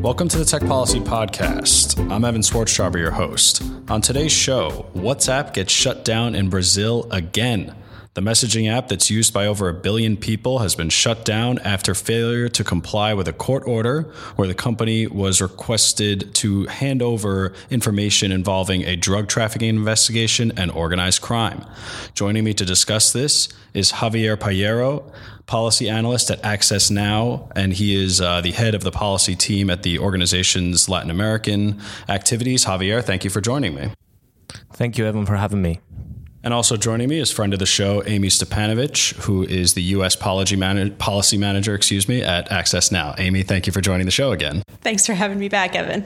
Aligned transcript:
Welcome 0.00 0.28
to 0.28 0.38
the 0.38 0.46
Tech 0.46 0.62
Policy 0.62 0.98
Podcast. 0.98 2.10
I'm 2.10 2.24
Evan 2.24 2.40
Swarztrauber, 2.40 2.96
your 2.96 3.10
host. 3.10 3.62
On 3.90 4.00
today's 4.00 4.32
show, 4.32 4.86
WhatsApp 4.94 5.52
gets 5.52 5.74
shut 5.74 6.06
down 6.06 6.34
in 6.34 6.48
Brazil 6.48 7.06
again. 7.10 7.74
The 8.14 8.22
messaging 8.22 8.68
app 8.68 8.88
that's 8.88 9.10
used 9.10 9.34
by 9.34 9.46
over 9.46 9.68
a 9.68 9.74
billion 9.74 10.16
people 10.16 10.60
has 10.60 10.74
been 10.74 10.88
shut 10.88 11.26
down 11.26 11.58
after 11.58 11.94
failure 11.94 12.48
to 12.48 12.64
comply 12.64 13.12
with 13.12 13.28
a 13.28 13.34
court 13.34 13.62
order 13.66 14.10
where 14.36 14.48
the 14.48 14.54
company 14.54 15.06
was 15.06 15.42
requested 15.42 16.34
to 16.36 16.64
hand 16.66 17.02
over 17.02 17.52
information 17.68 18.32
involving 18.32 18.84
a 18.84 18.96
drug 18.96 19.28
trafficking 19.28 19.68
investigation 19.68 20.50
and 20.56 20.70
organized 20.70 21.20
crime. 21.20 21.64
Joining 22.14 22.42
me 22.42 22.54
to 22.54 22.64
discuss 22.64 23.12
this 23.12 23.48
is 23.74 23.92
Javier 23.92 24.40
Pallero, 24.40 25.04
policy 25.50 25.88
analyst 25.88 26.30
at 26.30 26.42
Access 26.44 26.92
Now, 26.92 27.50
and 27.56 27.72
he 27.72 28.00
is 28.00 28.20
uh, 28.20 28.40
the 28.40 28.52
head 28.52 28.72
of 28.72 28.84
the 28.84 28.92
policy 28.92 29.34
team 29.34 29.68
at 29.68 29.82
the 29.82 29.98
organization's 29.98 30.88
Latin 30.88 31.10
American 31.10 31.80
activities. 32.08 32.64
Javier, 32.64 33.02
thank 33.02 33.24
you 33.24 33.30
for 33.30 33.40
joining 33.40 33.74
me. 33.74 33.90
Thank 34.72 34.96
you, 34.96 35.06
Evan, 35.06 35.26
for 35.26 35.34
having 35.34 35.60
me. 35.60 35.80
And 36.44 36.54
also 36.54 36.76
joining 36.76 37.08
me 37.08 37.18
is 37.18 37.32
friend 37.32 37.52
of 37.52 37.58
the 37.58 37.66
show, 37.66 38.00
Amie 38.06 38.28
Stepanovich, 38.28 39.14
who 39.24 39.42
is 39.42 39.74
the 39.74 39.82
U.S. 39.98 40.14
policy, 40.14 40.54
man- 40.54 40.94
policy 40.96 41.36
manager, 41.36 41.74
excuse 41.74 42.08
me, 42.08 42.22
at 42.22 42.50
Access 42.52 42.92
Now. 42.92 43.16
Amie, 43.18 43.42
thank 43.42 43.66
you 43.66 43.72
for 43.72 43.80
joining 43.80 44.06
the 44.06 44.12
show 44.12 44.30
again. 44.30 44.62
Thanks 44.82 45.04
for 45.04 45.14
having 45.14 45.40
me 45.40 45.48
back, 45.48 45.74
Evan. 45.74 46.04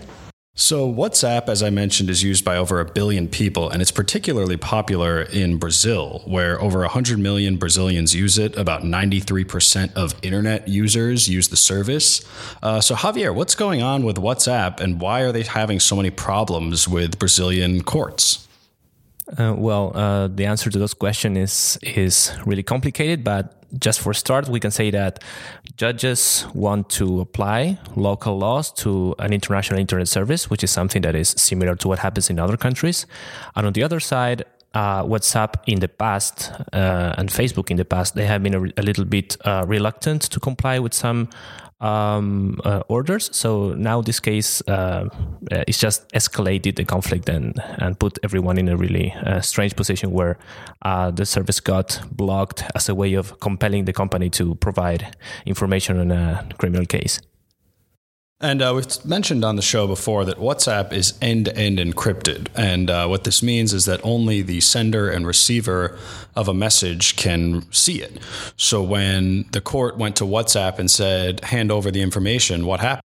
So, 0.57 0.89
WhatsApp, 0.89 1.49
as 1.49 1.65
I 1.65 1.71
mentioned, 1.71 2.09
is 2.09 2.23
used 2.23 2.45
by 2.45 2.57
over 2.57 2.79
a 2.79 2.85
billion 2.85 3.27
people, 3.27 3.69
and 3.69 3.83
it's 3.83 3.91
particularly 3.91 4.57
popular 4.57 5.23
in 5.23 5.57
Brazil, 5.57 6.23
where 6.27 6.61
over 6.63 6.79
100 6.79 7.19
million 7.19 7.57
Brazilians 7.57 8.15
use 8.15 8.39
it. 8.39 8.57
About 8.57 8.83
93% 8.83 9.93
of 9.95 10.15
internet 10.23 10.69
users 10.69 11.27
use 11.27 11.49
the 11.49 11.57
service. 11.57 12.25
Uh, 12.63 12.81
so, 12.81 12.95
Javier, 12.95 13.35
what's 13.35 13.57
going 13.57 13.83
on 13.83 14.05
with 14.05 14.15
WhatsApp, 14.15 14.79
and 14.79 15.01
why 15.01 15.23
are 15.23 15.33
they 15.33 15.43
having 15.43 15.81
so 15.81 15.97
many 15.97 16.11
problems 16.11 16.87
with 16.87 17.19
Brazilian 17.19 17.83
courts? 17.83 18.47
Uh, 19.27 19.55
well, 19.57 19.93
uh, 19.95 20.29
the 20.29 20.45
answer 20.45 20.71
to 20.71 20.79
those 20.79 20.95
questions 20.95 21.39
is 21.39 21.79
is 21.97 22.33
really 22.45 22.63
complicated, 22.63 23.25
but 23.25 23.65
just 23.81 24.01
for 24.01 24.15
start, 24.15 24.49
we 24.49 24.61
can 24.61 24.71
say 24.71 24.91
that 24.91 25.23
judges 25.77 26.47
want 26.55 26.89
to 26.91 27.21
apply 27.21 27.79
local 27.97 28.39
laws 28.39 28.71
to 28.73 29.15
an 29.19 29.33
international 29.33 29.81
internet 29.81 30.09
service, 30.09 30.51
which 30.51 30.63
is 30.63 30.71
something 30.71 31.03
that 31.03 31.15
is 31.15 31.31
similar 31.31 31.75
to 31.77 31.89
what 31.89 31.99
happens 31.99 32.31
in 32.31 32.39
other 32.39 32.57
countries. 32.57 33.07
And 33.57 33.67
on 33.67 33.73
the 33.73 33.83
other 33.83 34.01
side, 34.01 34.45
uh, 34.75 35.05
WhatsApp 35.05 35.55
in 35.67 35.81
the 35.81 35.89
past 35.89 36.53
uh, 36.73 37.15
and 37.17 37.31
Facebook 37.31 37.71
in 37.71 37.77
the 37.77 37.85
past, 37.85 38.15
they 38.15 38.27
have 38.27 38.43
been 38.43 38.55
a, 38.55 38.81
a 38.81 38.83
little 38.83 39.05
bit 39.05 39.37
uh, 39.45 39.65
reluctant 39.67 40.23
to 40.23 40.41
comply 40.41 40.79
with 40.79 40.93
some 40.93 41.29
um, 41.85 42.61
uh, 42.65 42.83
orders. 42.89 43.29
So 43.33 43.75
now 43.75 44.01
this 44.01 44.21
case 44.21 44.63
uh, 44.67 45.09
uh, 45.53 45.65
it's 45.69 45.79
just 45.79 46.09
escalated 46.13 46.77
the 46.77 46.85
conflict 46.85 47.29
and 47.29 47.55
and 47.79 47.99
put 47.99 48.19
everyone 48.23 48.59
in 48.59 48.69
a 48.69 48.77
really 48.77 49.13
uh, 49.13 49.41
strange 49.41 49.77
position 49.77 50.11
where 50.11 50.39
uh, 50.83 51.11
the 51.11 51.27
service 51.27 51.61
got 51.61 52.01
blocked 52.11 52.65
as 52.75 52.89
a 52.89 52.95
way 52.95 53.15
of 53.15 53.39
compelling 53.41 53.85
the 53.85 53.93
company 53.93 54.31
to 54.31 54.55
provide 54.57 55.17
information 55.47 56.01
on 56.01 56.11
a 56.11 56.47
criminal 56.59 56.87
case. 56.87 57.21
And 58.41 58.61
uh, 58.61 58.73
we've 58.75 59.05
mentioned 59.05 59.45
on 59.45 59.57
the 59.57 59.63
show 59.63 59.87
before 59.87 60.25
that 60.25 60.39
WhatsApp 60.39 60.93
is 60.93 61.17
end 61.23 61.47
to 61.47 61.57
end 61.57 61.79
encrypted. 61.79 62.49
And 62.55 62.91
uh, 62.91 63.07
what 63.07 63.25
this 63.25 63.43
means 63.43 63.73
is 63.73 63.85
that 63.85 64.01
only 64.03 64.43
the 64.43 64.61
sender 64.61 65.09
and 65.09 65.27
receiver 65.27 65.97
of 66.35 66.49
a 66.49 66.55
message 66.55 67.17
can 67.17 67.71
see 67.73 68.03
it. 68.03 68.19
So 68.57 68.83
when 68.83 69.47
the 69.53 69.61
court 69.61 69.97
went 69.97 70.17
to 70.17 70.25
WhatsApp 70.25 70.79
and 70.79 70.91
said, 70.91 71.45
hand 71.45 71.71
over 71.71 71.91
the 71.91 72.03
information, 72.03 72.67
what 72.67 72.81
happened? 72.81 73.03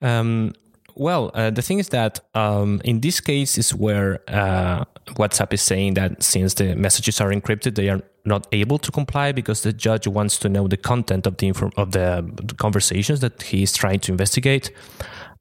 Um, 0.00 0.54
well, 0.96 1.30
uh, 1.34 1.50
the 1.50 1.62
thing 1.62 1.78
is 1.78 1.90
that 1.90 2.20
um, 2.34 2.80
in 2.84 3.00
this 3.00 3.20
case 3.20 3.58
is 3.58 3.74
where 3.74 4.20
uh, 4.28 4.84
WhatsApp 5.10 5.52
is 5.52 5.62
saying 5.62 5.94
that 5.94 6.22
since 6.22 6.54
the 6.54 6.74
messages 6.74 7.20
are 7.20 7.30
encrypted, 7.30 7.74
they 7.74 7.90
are 7.90 8.00
not 8.24 8.46
able 8.50 8.78
to 8.78 8.90
comply 8.90 9.30
because 9.30 9.62
the 9.62 9.72
judge 9.72 10.06
wants 10.06 10.38
to 10.38 10.48
know 10.48 10.66
the 10.66 10.76
content 10.76 11.26
of 11.26 11.36
the 11.36 11.48
inform- 11.48 11.72
of 11.76 11.92
the 11.92 12.24
conversations 12.56 13.20
that 13.20 13.42
he 13.42 13.62
is 13.62 13.72
trying 13.74 14.00
to 14.00 14.12
investigate. 14.12 14.72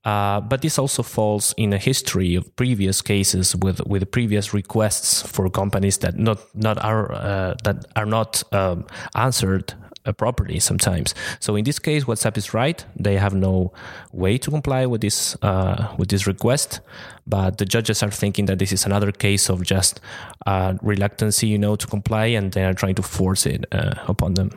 Uh, 0.03 0.39
but 0.39 0.61
this 0.61 0.77
also 0.77 1.01
falls 1.01 1.53
in 1.57 1.73
a 1.73 1.79
history 1.79 2.35
of 2.35 2.55
previous 2.55 3.01
cases 3.01 3.55
with 3.55 3.81
with 3.87 4.11
previous 4.11 4.53
requests 4.53 5.23
for 5.23 5.49
companies 5.49 5.97
that 5.97 6.19
not 6.19 6.37
not 6.53 6.77
are 6.83 7.11
uh, 7.11 7.55
that 7.63 7.85
are 7.95 8.05
not 8.05 8.43
um, 8.53 8.85
answered 9.15 9.73
uh, 10.05 10.11
properly 10.11 10.59
sometimes. 10.59 11.13
So 11.39 11.55
in 11.55 11.63
this 11.63 11.79
case, 11.79 12.05
WhatsApp 12.05 12.37
is 12.37 12.53
right; 12.53 12.85
they 12.95 13.17
have 13.17 13.33
no 13.33 13.71
way 14.11 14.37
to 14.37 14.51
comply 14.51 14.85
with 14.85 15.01
this 15.01 15.35
uh, 15.41 15.93
with 15.97 16.09
this 16.09 16.27
request. 16.27 16.79
But 17.27 17.57
the 17.57 17.65
judges 17.65 18.03
are 18.03 18.11
thinking 18.11 18.45
that 18.45 18.59
this 18.59 18.71
is 18.71 18.85
another 18.85 19.11
case 19.11 19.49
of 19.49 19.63
just 19.63 19.99
uh, 20.45 20.75
reluctancy, 20.81 21.47
you 21.47 21.57
know, 21.57 21.75
to 21.75 21.87
comply, 21.87 22.25
and 22.27 22.51
they 22.51 22.63
are 22.63 22.73
trying 22.73 22.95
to 22.95 23.03
force 23.03 23.45
it 23.45 23.65
uh, 23.71 23.95
upon 24.07 24.35
them. 24.35 24.51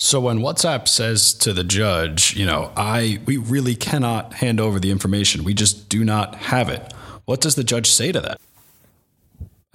So 0.00 0.20
when 0.20 0.38
WhatsApp 0.38 0.86
says 0.86 1.34
to 1.34 1.52
the 1.52 1.64
judge, 1.64 2.36
you 2.36 2.46
know, 2.46 2.70
I 2.76 3.18
we 3.26 3.36
really 3.36 3.74
cannot 3.74 4.34
hand 4.34 4.60
over 4.60 4.78
the 4.78 4.90
information. 4.90 5.42
We 5.42 5.54
just 5.54 5.88
do 5.88 6.04
not 6.04 6.36
have 6.36 6.68
it. 6.68 6.92
What 7.24 7.40
does 7.40 7.56
the 7.56 7.64
judge 7.64 7.90
say 7.90 8.12
to 8.12 8.20
that? 8.20 8.40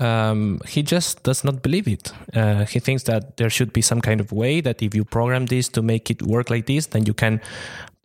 Um, 0.03 0.59
he 0.68 0.84
just 0.84 1.24
does 1.24 1.44
not 1.44 1.62
believe 1.62 1.88
it. 1.88 2.12
Uh, 2.34 2.66
he 2.66 2.80
thinks 2.80 3.03
that 3.03 3.38
there 3.38 3.50
should 3.50 3.72
be 3.74 3.81
some 3.81 4.02
kind 4.02 4.19
of 4.19 4.31
way 4.31 4.62
that 4.62 4.81
if 4.81 4.94
you 4.94 5.06
program 5.06 5.46
this 5.46 5.69
to 5.69 5.81
make 5.81 6.12
it 6.12 6.22
work 6.22 6.50
like 6.50 6.66
this, 6.66 6.88
then 6.88 7.06
you 7.06 7.14
can 7.14 7.40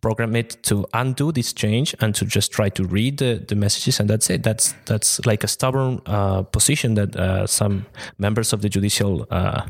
program 0.01 0.35
it 0.35 0.63
to 0.63 0.85
undo 0.93 1.31
this 1.31 1.51
change 1.51 1.93
and 1.99 2.15
to 2.15 2.25
just 2.25 2.51
try 2.53 2.69
to 2.69 2.85
read 2.85 3.17
the, 3.17 3.43
the 3.49 3.55
messages 3.55 3.99
and 3.99 4.09
that's 4.09 4.29
it 4.29 4.43
that's 4.43 4.73
that's 4.85 5.19
like 5.25 5.43
a 5.43 5.47
stubborn 5.47 5.99
uh, 6.05 6.41
position 6.41 6.93
that 6.93 7.13
uh, 7.17 7.45
some 7.45 7.85
members 8.17 8.53
of 8.53 8.61
the 8.61 8.69
judicial 8.69 9.27
uh, 9.29 9.65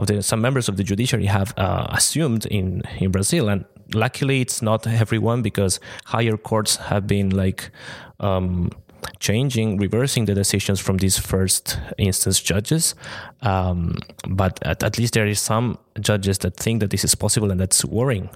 of 0.00 0.06
the 0.06 0.22
some 0.22 0.40
members 0.40 0.68
of 0.68 0.76
the 0.76 0.82
judiciary 0.82 1.26
have 1.26 1.54
uh, 1.56 1.86
assumed 1.90 2.46
in 2.46 2.82
in 2.98 3.10
Brazil, 3.10 3.48
and 3.48 3.64
luckily 3.94 4.40
it's 4.40 4.62
not 4.62 4.86
everyone 4.86 5.42
because 5.42 5.80
higher 6.06 6.36
courts 6.36 6.76
have 6.76 7.06
been 7.06 7.30
like. 7.30 7.70
Um, 8.18 8.70
changing, 9.18 9.78
reversing 9.78 10.24
the 10.24 10.34
decisions 10.34 10.80
from 10.80 10.98
these 10.98 11.18
first 11.18 11.78
instance 11.98 12.40
judges. 12.40 12.94
Um, 13.42 13.98
but 14.28 14.58
at, 14.62 14.82
at 14.82 14.98
least 14.98 15.14
there 15.14 15.26
is 15.26 15.40
some 15.40 15.78
judges 16.00 16.38
that 16.38 16.56
think 16.56 16.80
that 16.80 16.90
this 16.90 17.04
is 17.04 17.14
possible, 17.14 17.50
and 17.50 17.60
that's 17.60 17.84
worrying. 17.84 18.30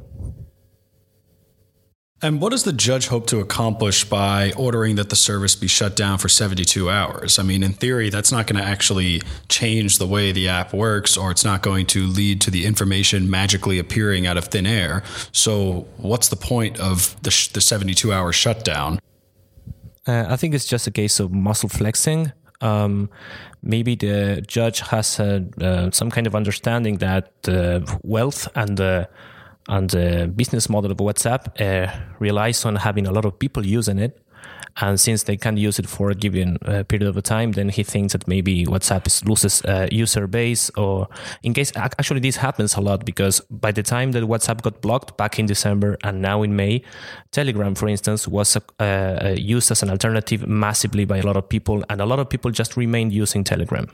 And 2.24 2.40
what 2.40 2.52
does 2.52 2.62
the 2.62 2.72
judge 2.72 3.08
hope 3.08 3.26
to 3.26 3.40
accomplish 3.40 4.04
by 4.04 4.52
ordering 4.56 4.96
that 4.96 5.10
the 5.10 5.16
service 5.16 5.54
be 5.54 5.66
shut 5.66 5.94
down 5.94 6.16
for 6.16 6.30
72 6.30 6.88
hours? 6.88 7.38
I 7.38 7.42
mean, 7.42 7.62
in 7.62 7.74
theory, 7.74 8.08
that's 8.08 8.32
not 8.32 8.46
going 8.46 8.62
to 8.62 8.66
actually 8.66 9.20
change 9.50 9.98
the 9.98 10.06
way 10.06 10.32
the 10.32 10.48
app 10.48 10.72
works, 10.72 11.18
or 11.18 11.30
it's 11.30 11.44
not 11.44 11.60
going 11.60 11.84
to 11.88 12.06
lead 12.06 12.40
to 12.40 12.50
the 12.50 12.64
information 12.64 13.28
magically 13.28 13.78
appearing 13.78 14.26
out 14.26 14.38
of 14.38 14.46
thin 14.46 14.64
air. 14.64 15.02
So, 15.32 15.86
what's 15.98 16.28
the 16.28 16.36
point 16.36 16.80
of 16.80 17.14
the, 17.22 17.30
sh- 17.30 17.48
the 17.48 17.60
72 17.60 18.10
hour 18.10 18.32
shutdown? 18.32 19.00
Uh, 20.06 20.26
I 20.28 20.36
think 20.36 20.54
it's 20.54 20.66
just 20.66 20.86
a 20.86 20.90
case 20.90 21.20
of 21.20 21.32
muscle 21.32 21.68
flexing. 21.68 22.32
Um, 22.60 23.10
maybe 23.62 23.94
the 23.94 24.42
judge 24.46 24.80
has 24.80 25.18
uh, 25.20 25.90
some 25.90 26.10
kind 26.10 26.26
of 26.26 26.34
understanding 26.34 26.98
that 26.98 27.42
the 27.42 27.98
wealth 28.02 28.48
and 28.54 28.76
the 28.76 29.08
and 29.68 29.88
the 29.90 30.30
business 30.34 30.68
model 30.68 30.90
of 30.90 30.98
WhatsApp 30.98 31.58
uh, 31.58 31.90
relies 32.18 32.64
on 32.66 32.76
having 32.76 33.06
a 33.06 33.12
lot 33.12 33.24
of 33.24 33.38
people 33.38 33.64
using 33.64 33.98
it. 33.98 34.20
And 34.80 34.98
since 34.98 35.22
they 35.22 35.36
can't 35.36 35.58
use 35.58 35.78
it 35.78 35.86
for 35.86 36.10
a 36.10 36.14
given 36.14 36.58
uh, 36.64 36.82
period 36.84 37.16
of 37.16 37.22
time, 37.22 37.52
then 37.52 37.68
he 37.68 37.82
thinks 37.82 38.12
that 38.12 38.26
maybe 38.26 38.66
WhatsApp 38.66 39.24
loses 39.28 39.62
uh, 39.64 39.88
user 39.90 40.26
base. 40.26 40.70
Or 40.76 41.08
in 41.42 41.54
case 41.54 41.72
actually 41.76 42.20
this 42.20 42.36
happens 42.36 42.74
a 42.74 42.80
lot 42.80 43.04
because 43.04 43.40
by 43.50 43.72
the 43.72 43.82
time 43.82 44.12
that 44.12 44.24
WhatsApp 44.24 44.62
got 44.62 44.80
blocked 44.80 45.16
back 45.16 45.38
in 45.38 45.46
December 45.46 45.96
and 46.02 46.20
now 46.20 46.42
in 46.42 46.56
May, 46.56 46.82
Telegram, 47.30 47.74
for 47.74 47.88
instance, 47.88 48.26
was 48.26 48.56
uh, 48.78 49.34
used 49.36 49.70
as 49.70 49.82
an 49.82 49.90
alternative 49.90 50.46
massively 50.46 51.04
by 51.04 51.18
a 51.18 51.22
lot 51.22 51.36
of 51.36 51.48
people, 51.48 51.84
and 51.88 52.00
a 52.00 52.06
lot 52.06 52.18
of 52.18 52.28
people 52.28 52.50
just 52.50 52.76
remained 52.76 53.12
using 53.12 53.44
Telegram. 53.44 53.88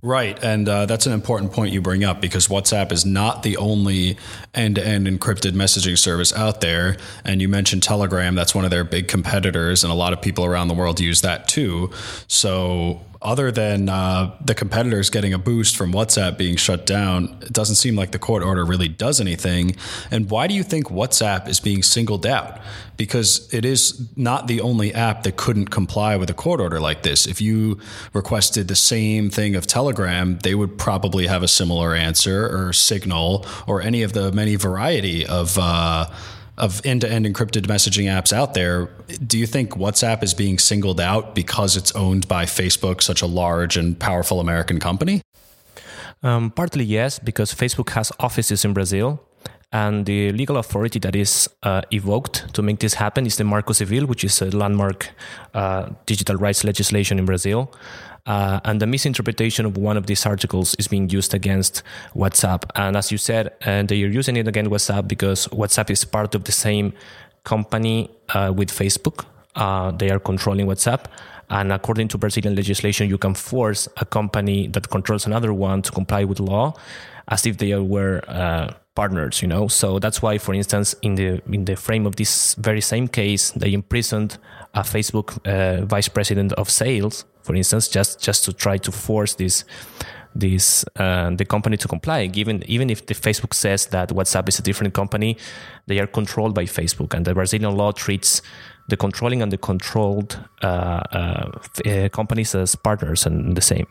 Right. 0.00 0.38
And 0.44 0.68
uh, 0.68 0.86
that's 0.86 1.06
an 1.06 1.12
important 1.12 1.52
point 1.52 1.72
you 1.72 1.80
bring 1.80 2.04
up 2.04 2.20
because 2.20 2.46
WhatsApp 2.46 2.92
is 2.92 3.04
not 3.04 3.42
the 3.42 3.56
only 3.56 4.16
end 4.54 4.76
to 4.76 4.86
end 4.86 5.08
encrypted 5.08 5.52
messaging 5.52 5.98
service 5.98 6.32
out 6.32 6.60
there. 6.60 6.96
And 7.24 7.42
you 7.42 7.48
mentioned 7.48 7.82
Telegram, 7.82 8.36
that's 8.36 8.54
one 8.54 8.64
of 8.64 8.70
their 8.70 8.84
big 8.84 9.08
competitors, 9.08 9.82
and 9.82 9.92
a 9.92 9.96
lot 9.96 10.12
of 10.12 10.22
people 10.22 10.44
around 10.44 10.68
the 10.68 10.74
world 10.74 11.00
use 11.00 11.22
that 11.22 11.48
too. 11.48 11.90
So, 12.28 13.00
other 13.20 13.50
than 13.50 13.88
uh, 13.88 14.36
the 14.40 14.54
competitors 14.54 15.10
getting 15.10 15.34
a 15.34 15.38
boost 15.38 15.76
from 15.76 15.92
WhatsApp 15.92 16.38
being 16.38 16.56
shut 16.56 16.86
down, 16.86 17.36
it 17.42 17.52
doesn't 17.52 17.76
seem 17.76 17.96
like 17.96 18.12
the 18.12 18.18
court 18.18 18.42
order 18.42 18.64
really 18.64 18.88
does 18.88 19.20
anything. 19.20 19.74
And 20.10 20.30
why 20.30 20.46
do 20.46 20.54
you 20.54 20.62
think 20.62 20.86
WhatsApp 20.86 21.48
is 21.48 21.58
being 21.58 21.82
singled 21.82 22.24
out? 22.26 22.60
Because 22.96 23.52
it 23.52 23.64
is 23.64 24.08
not 24.16 24.46
the 24.46 24.60
only 24.60 24.94
app 24.94 25.24
that 25.24 25.36
couldn't 25.36 25.66
comply 25.66 26.16
with 26.16 26.30
a 26.30 26.34
court 26.34 26.60
order 26.60 26.80
like 26.80 27.02
this. 27.02 27.26
If 27.26 27.40
you 27.40 27.80
requested 28.12 28.68
the 28.68 28.76
same 28.76 29.30
thing 29.30 29.56
of 29.56 29.66
Telegram, 29.66 30.38
they 30.42 30.54
would 30.54 30.78
probably 30.78 31.26
have 31.26 31.42
a 31.42 31.48
similar 31.48 31.94
answer, 31.94 32.46
or 32.46 32.72
Signal, 32.72 33.44
or 33.66 33.82
any 33.82 34.02
of 34.02 34.12
the 34.12 34.30
many 34.30 34.54
variety 34.54 35.26
of. 35.26 35.58
Uh, 35.58 36.06
of 36.58 36.84
end-to-end 36.84 37.26
encrypted 37.26 37.66
messaging 37.66 38.04
apps 38.04 38.32
out 38.32 38.54
there, 38.54 38.90
do 39.26 39.38
you 39.38 39.46
think 39.46 39.70
WhatsApp 39.70 40.22
is 40.22 40.34
being 40.34 40.58
singled 40.58 41.00
out 41.00 41.34
because 41.34 41.76
it's 41.76 41.92
owned 41.92 42.28
by 42.28 42.44
Facebook, 42.44 43.02
such 43.02 43.22
a 43.22 43.26
large 43.26 43.76
and 43.76 43.98
powerful 43.98 44.40
American 44.40 44.78
company? 44.78 45.22
Um, 46.22 46.50
partly 46.50 46.84
yes, 46.84 47.18
because 47.18 47.54
Facebook 47.54 47.90
has 47.90 48.12
offices 48.18 48.64
in 48.64 48.72
Brazil, 48.72 49.20
and 49.70 50.06
the 50.06 50.32
legal 50.32 50.56
authority 50.56 50.98
that 51.00 51.14
is 51.14 51.48
uh, 51.62 51.82
evoked 51.92 52.54
to 52.54 52.62
make 52.62 52.78
this 52.80 52.94
happen 52.94 53.26
is 53.26 53.36
the 53.36 53.44
Marco 53.44 53.72
Civil, 53.72 54.06
which 54.06 54.24
is 54.24 54.40
a 54.40 54.46
landmark 54.46 55.10
uh, 55.54 55.90
digital 56.06 56.36
rights 56.36 56.64
legislation 56.64 57.18
in 57.18 57.26
Brazil. 57.26 57.70
Uh, 58.28 58.60
and 58.64 58.80
the 58.80 58.86
misinterpretation 58.86 59.64
of 59.64 59.76
one 59.78 59.96
of 59.96 60.06
these 60.06 60.26
articles 60.26 60.74
is 60.78 60.86
being 60.86 61.08
used 61.08 61.32
against 61.32 61.82
WhatsApp. 62.14 62.62
And 62.74 62.94
as 62.94 63.10
you 63.10 63.16
said, 63.16 63.54
uh, 63.64 63.82
they 63.82 64.02
are 64.04 64.14
using 64.20 64.36
it 64.36 64.46
against 64.46 64.70
WhatsApp 64.70 65.08
because 65.08 65.48
WhatsApp 65.48 65.90
is 65.90 66.04
part 66.04 66.34
of 66.34 66.44
the 66.44 66.52
same 66.52 66.92
company 67.44 68.10
uh, 68.34 68.52
with 68.54 68.68
Facebook. 68.68 69.24
Uh, 69.56 69.92
they 69.92 70.10
are 70.10 70.18
controlling 70.18 70.66
WhatsApp. 70.66 71.06
And 71.48 71.72
according 71.72 72.08
to 72.08 72.18
Brazilian 72.18 72.54
legislation, 72.54 73.08
you 73.08 73.16
can 73.16 73.32
force 73.32 73.88
a 73.96 74.04
company 74.04 74.68
that 74.68 74.90
controls 74.90 75.24
another 75.24 75.54
one 75.54 75.80
to 75.80 75.90
comply 75.90 76.24
with 76.24 76.38
law 76.38 76.74
as 77.28 77.46
if 77.46 77.56
they 77.56 77.74
were 77.74 78.20
uh, 78.28 78.74
partners, 78.94 79.40
you 79.40 79.48
know. 79.48 79.68
So 79.68 79.98
that's 79.98 80.20
why, 80.20 80.38
for 80.38 80.54
instance, 80.54 80.94
in 81.02 81.14
the 81.14 81.40
in 81.52 81.64
the 81.64 81.76
frame 81.76 82.04
of 82.06 82.16
this 82.16 82.54
very 82.56 82.80
same 82.80 83.08
case, 83.08 83.52
they 83.52 83.72
imprisoned 83.72 84.38
a 84.74 84.80
Facebook 84.80 85.38
uh, 85.46 85.84
vice 85.86 86.08
president 86.08 86.52
of 86.54 86.70
sales 86.70 87.24
for 87.48 87.56
instance, 87.56 87.88
just 87.88 88.20
just 88.20 88.44
to 88.44 88.52
try 88.52 88.76
to 88.78 88.92
force 88.92 89.34
this 89.36 89.64
this 90.34 90.84
uh, 90.96 91.30
the 91.30 91.46
company 91.46 91.76
to 91.78 91.88
comply. 91.88 92.26
Given 92.26 92.62
even 92.66 92.90
if 92.90 93.06
the 93.06 93.14
Facebook 93.14 93.54
says 93.54 93.86
that 93.86 94.10
WhatsApp 94.10 94.48
is 94.48 94.58
a 94.58 94.62
different 94.62 94.92
company, 94.92 95.36
they 95.86 95.98
are 95.98 96.06
controlled 96.06 96.54
by 96.54 96.66
Facebook, 96.66 97.14
and 97.14 97.24
the 97.24 97.32
Brazilian 97.32 97.74
law 97.74 97.92
treats 97.92 98.42
the 98.88 98.96
controlling 98.96 99.42
and 99.42 99.50
the 99.50 99.58
controlled 99.58 100.38
uh, 100.62 100.66
uh, 100.66 101.50
uh 101.86 102.08
companies 102.10 102.54
as 102.54 102.76
partners 102.76 103.26
and 103.26 103.56
the 103.56 103.62
same. 103.62 103.86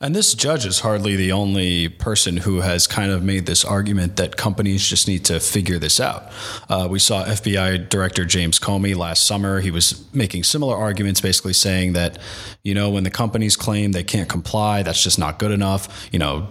And 0.00 0.14
this 0.14 0.32
judge 0.32 0.64
is 0.64 0.78
hardly 0.78 1.16
the 1.16 1.32
only 1.32 1.88
person 1.88 2.36
who 2.36 2.60
has 2.60 2.86
kind 2.86 3.10
of 3.10 3.24
made 3.24 3.46
this 3.46 3.64
argument 3.64 4.14
that 4.14 4.36
companies 4.36 4.86
just 4.86 5.08
need 5.08 5.24
to 5.24 5.40
figure 5.40 5.80
this 5.80 5.98
out. 5.98 6.30
Uh, 6.68 6.86
we 6.88 7.00
saw 7.00 7.24
FBI 7.24 7.88
Director 7.88 8.24
James 8.24 8.60
Comey 8.60 8.94
last 8.94 9.26
summer. 9.26 9.58
He 9.58 9.72
was 9.72 10.04
making 10.14 10.44
similar 10.44 10.76
arguments, 10.76 11.20
basically 11.20 11.52
saying 11.52 11.94
that, 11.94 12.16
you 12.62 12.74
know, 12.74 12.90
when 12.90 13.02
the 13.02 13.10
companies 13.10 13.56
claim 13.56 13.90
they 13.90 14.04
can't 14.04 14.28
comply, 14.28 14.84
that's 14.84 15.02
just 15.02 15.18
not 15.18 15.40
good 15.40 15.50
enough. 15.50 16.08
You 16.12 16.20
know, 16.20 16.46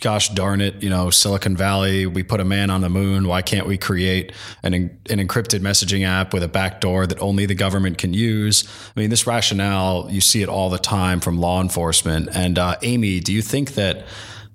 gosh 0.00 0.28
darn 0.28 0.60
it, 0.60 0.80
you 0.80 0.88
know, 0.88 1.10
Silicon 1.10 1.56
Valley, 1.56 2.06
we 2.06 2.22
put 2.22 2.38
a 2.38 2.44
man 2.44 2.70
on 2.70 2.82
the 2.82 2.88
moon. 2.88 3.26
Why 3.26 3.42
can't 3.42 3.66
we 3.66 3.76
create 3.76 4.32
an, 4.62 4.72
an 4.74 5.18
encrypted 5.18 5.58
messaging 5.60 6.06
app 6.06 6.32
with 6.32 6.44
a 6.44 6.48
backdoor 6.48 7.08
that 7.08 7.20
only 7.20 7.46
the 7.46 7.56
government 7.56 7.98
can 7.98 8.14
use? 8.14 8.64
I 8.96 9.00
mean, 9.00 9.10
this 9.10 9.26
rationale, 9.26 10.08
you 10.08 10.20
see 10.20 10.40
it 10.40 10.48
all 10.48 10.70
the 10.70 10.78
time 10.78 11.18
from 11.18 11.40
law 11.40 11.60
enforcement. 11.60 12.28
And 12.32 12.60
uh, 12.60 12.76
Amie, 12.82 13.18
do 13.18 13.32
you 13.32 13.42
think 13.42 13.74
that 13.74 14.06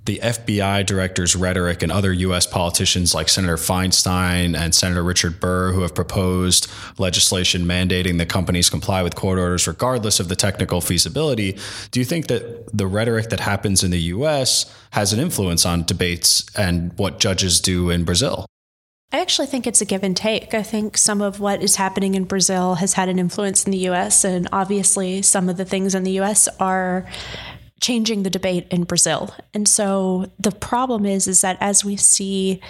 the 0.05 0.19
FBI 0.21 0.85
director's 0.85 1.35
rhetoric 1.35 1.81
and 1.81 1.91
other 1.91 2.11
U.S. 2.11 2.45
politicians 2.45 3.15
like 3.15 3.29
Senator 3.29 3.55
Feinstein 3.55 4.57
and 4.57 4.75
Senator 4.75 5.03
Richard 5.03 5.39
Burr, 5.39 5.71
who 5.71 5.81
have 5.81 5.95
proposed 5.95 6.69
legislation 6.97 7.65
mandating 7.65 8.17
that 8.17 8.27
companies 8.27 8.69
comply 8.69 9.01
with 9.01 9.15
court 9.15 9.39
orders 9.39 9.65
regardless 9.65 10.19
of 10.19 10.27
the 10.27 10.35
technical 10.35 10.81
feasibility, 10.81 11.57
do 11.91 12.00
you 12.00 12.05
think 12.05 12.27
that 12.27 12.75
the 12.75 12.88
rhetoric 12.88 13.29
that 13.29 13.39
happens 13.39 13.83
in 13.83 13.91
the 13.91 14.00
U.S. 14.00 14.73
has 14.91 15.13
an 15.13 15.19
influence 15.19 15.65
on 15.65 15.83
debates 15.83 16.45
and 16.55 16.91
what 16.97 17.19
judges 17.19 17.61
do 17.61 17.89
in 17.89 18.03
Brazil? 18.03 18.45
I 19.13 19.21
actually 19.21 19.47
think 19.47 19.67
it's 19.67 19.79
a 19.79 19.85
give 19.85 20.03
and 20.03 20.17
take. 20.17 20.55
I 20.55 20.63
think 20.63 20.97
some 20.97 21.21
of 21.21 21.39
what 21.39 21.61
is 21.61 21.75
happening 21.75 22.15
in 22.15 22.23
Brazil 22.23 22.75
has 22.75 22.94
had 22.94 23.09
an 23.09 23.19
influence 23.19 23.63
in 23.63 23.71
the 23.71 23.77
US, 23.89 24.25
and 24.25 24.50
obviously, 24.51 25.21
some 25.21 25.50
of 25.50 25.57
the 25.57 25.65
things 25.65 25.94
in 25.94 26.03
the 26.03 26.19
US 26.19 26.50
are 26.59 27.07
changing 27.83 28.24
the 28.24 28.30
debate 28.30 28.65
in 28.71 28.85
Brazil. 28.85 29.35
And 29.53 29.68
so 29.68 30.31
the 30.39 30.51
problem 30.51 31.06
is 31.06 31.27
is 31.27 31.41
that 31.41 31.57
as 31.59 31.83
we 31.83 31.97
see 31.97 32.62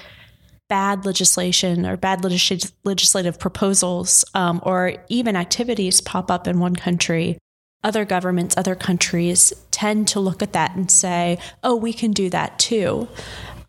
bad 0.69 1.05
legislation 1.05 1.85
or 1.85 1.95
bad 1.95 2.23
legis- 2.23 2.73
legislative 2.83 3.39
proposals 3.39 4.25
um, 4.33 4.59
or 4.63 4.95
even 5.09 5.35
activities 5.35 6.01
pop 6.01 6.31
up 6.31 6.47
in 6.47 6.59
one 6.59 6.75
country, 6.75 7.37
other 7.83 8.05
governments, 8.05 8.57
other 8.57 8.73
countries 8.73 9.53
tend 9.69 10.07
to 10.07 10.19
look 10.19 10.41
at 10.41 10.53
that 10.53 10.75
and 10.75 10.89
say, 10.89 11.37
"Oh, 11.63 11.75
we 11.75 11.93
can 11.93 12.11
do 12.11 12.29
that 12.31 12.57
too." 12.57 13.07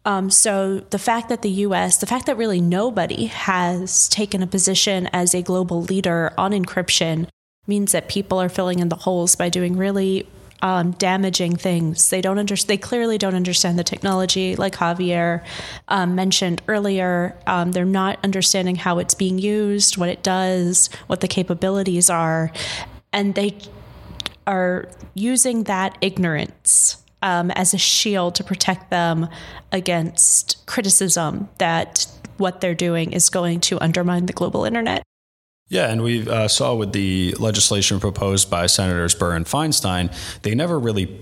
Um, 0.06 0.30
so 0.30 0.80
the 0.90 0.98
fact 0.98 1.28
that 1.28 1.42
the 1.42 1.50
U.S., 1.66 1.98
the 1.98 2.06
fact 2.06 2.26
that 2.26 2.36
really 2.36 2.60
nobody 2.60 3.26
has 3.26 4.08
taken 4.08 4.42
a 4.42 4.46
position 4.46 5.08
as 5.12 5.34
a 5.34 5.42
global 5.42 5.82
leader 5.82 6.32
on 6.38 6.52
encryption, 6.52 7.26
means 7.66 7.92
that 7.92 8.08
people 8.08 8.40
are 8.40 8.48
filling 8.48 8.78
in 8.78 8.88
the 8.88 8.96
holes 8.96 9.34
by 9.34 9.48
doing 9.48 9.76
really 9.76 10.26
um, 10.62 10.92
damaging 10.92 11.56
things. 11.56 12.10
They 12.10 12.20
don't 12.20 12.38
understand. 12.38 12.68
They 12.68 12.82
clearly 12.82 13.18
don't 13.18 13.34
understand 13.34 13.78
the 13.78 13.84
technology, 13.84 14.56
like 14.56 14.74
Javier 14.76 15.44
um, 15.88 16.14
mentioned 16.14 16.62
earlier. 16.68 17.36
Um, 17.46 17.72
they're 17.72 17.84
not 17.84 18.18
understanding 18.24 18.76
how 18.76 18.98
it's 18.98 19.14
being 19.14 19.38
used, 19.38 19.96
what 19.96 20.08
it 20.08 20.22
does, 20.22 20.88
what 21.06 21.20
the 21.20 21.28
capabilities 21.28 22.08
are, 22.08 22.50
and 23.12 23.34
they 23.34 23.58
are 24.46 24.88
using 25.14 25.64
that 25.64 25.96
ignorance 26.00 27.02
um, 27.22 27.50
as 27.52 27.72
a 27.72 27.78
shield 27.78 28.34
to 28.34 28.44
protect 28.44 28.90
them 28.90 29.28
against 29.72 30.64
criticism 30.66 31.48
that 31.58 32.06
what 32.36 32.60
they're 32.60 32.74
doing 32.74 33.12
is 33.12 33.30
going 33.30 33.60
to 33.60 33.80
undermine 33.80 34.26
the 34.26 34.32
global 34.32 34.64
internet. 34.64 35.02
Yeah, 35.68 35.90
and 35.90 36.02
we 36.02 36.28
uh, 36.28 36.48
saw 36.48 36.74
with 36.74 36.92
the 36.92 37.34
legislation 37.38 37.98
proposed 37.98 38.50
by 38.50 38.66
Senators 38.66 39.14
Burr 39.14 39.34
and 39.34 39.46
Feinstein, 39.46 40.12
they 40.42 40.54
never 40.54 40.78
really 40.78 41.18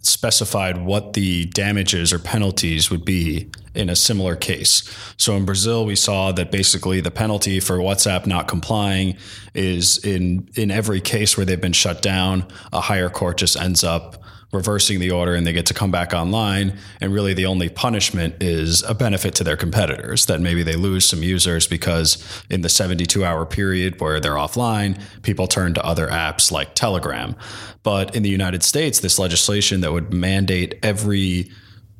specified 0.00 0.84
what 0.84 1.12
the 1.12 1.44
damages 1.46 2.12
or 2.12 2.18
penalties 2.18 2.90
would 2.90 3.04
be 3.04 3.48
in 3.74 3.88
a 3.88 3.94
similar 3.94 4.34
case. 4.34 4.82
So 5.16 5.36
in 5.36 5.44
Brazil, 5.44 5.86
we 5.86 5.94
saw 5.94 6.32
that 6.32 6.50
basically 6.50 7.00
the 7.00 7.10
penalty 7.10 7.60
for 7.60 7.78
WhatsApp 7.78 8.26
not 8.26 8.48
complying 8.48 9.16
is 9.54 9.98
in 10.04 10.48
in 10.56 10.70
every 10.70 11.00
case 11.00 11.36
where 11.36 11.46
they've 11.46 11.60
been 11.60 11.72
shut 11.72 12.02
down, 12.02 12.46
a 12.72 12.80
higher 12.80 13.08
court 13.08 13.36
just 13.36 13.56
ends 13.56 13.84
up 13.84 14.22
reversing 14.52 15.00
the 15.00 15.10
order 15.10 15.34
and 15.34 15.46
they 15.46 15.52
get 15.52 15.66
to 15.66 15.74
come 15.74 15.90
back 15.90 16.12
online. 16.12 16.78
And 17.00 17.12
really, 17.12 17.34
the 17.34 17.46
only 17.46 17.68
punishment 17.68 18.36
is 18.40 18.82
a 18.82 18.94
benefit 18.94 19.34
to 19.36 19.44
their 19.44 19.56
competitors 19.56 20.26
that 20.26 20.40
maybe 20.40 20.62
they 20.62 20.76
lose 20.76 21.08
some 21.08 21.22
users 21.22 21.66
because 21.66 22.44
in 22.50 22.60
the 22.60 22.68
72 22.68 23.24
hour 23.24 23.46
period 23.46 24.00
where 24.00 24.20
they're 24.20 24.34
offline, 24.34 25.00
people 25.22 25.46
turn 25.46 25.74
to 25.74 25.84
other 25.84 26.08
apps 26.08 26.52
like 26.52 26.74
Telegram. 26.74 27.34
But 27.82 28.14
in 28.14 28.22
the 28.22 28.28
United 28.28 28.62
States, 28.62 29.00
this 29.00 29.18
legislation 29.18 29.80
that 29.80 29.92
would 29.92 30.12
mandate 30.12 30.78
every 30.82 31.50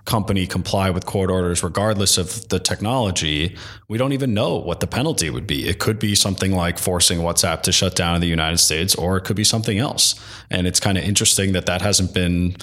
company 0.05 0.47
comply 0.47 0.91
with 0.91 1.07
court 1.07 1.31
orders 1.31 1.63
regardless 1.63 2.19
of 2.19 2.49
the 2.49 2.59
technology, 2.59 3.57
we 3.89 3.97
don't 3.99 4.13
even 4.13 4.35
know 4.35 4.57
what 4.57 4.81
the 4.81 4.87
penalty 4.87 5.31
would 5.31 5.47
be. 5.47 5.69
It 5.69 5.79
could 5.79 5.99
be 5.99 6.15
something 6.15 6.53
like 6.53 6.79
forcing 6.79 7.21
WhatsApp 7.21 7.63
to 7.63 7.73
shut 7.73 7.95
down 7.95 8.17
in 8.17 8.21
the 8.21 8.27
United 8.27 8.59
States, 8.59 8.95
or 8.95 9.17
it 9.17 9.25
could 9.25 9.37
be 9.37 9.45
something 9.45 9.79
else. 9.79 10.15
And 10.51 10.67
it's 10.67 10.81
kind 10.81 10.99
of 10.99 11.05
interesting 11.05 11.53
that 11.53 11.67
that 11.67 11.83
hasn't 11.83 12.13
been 12.13 12.57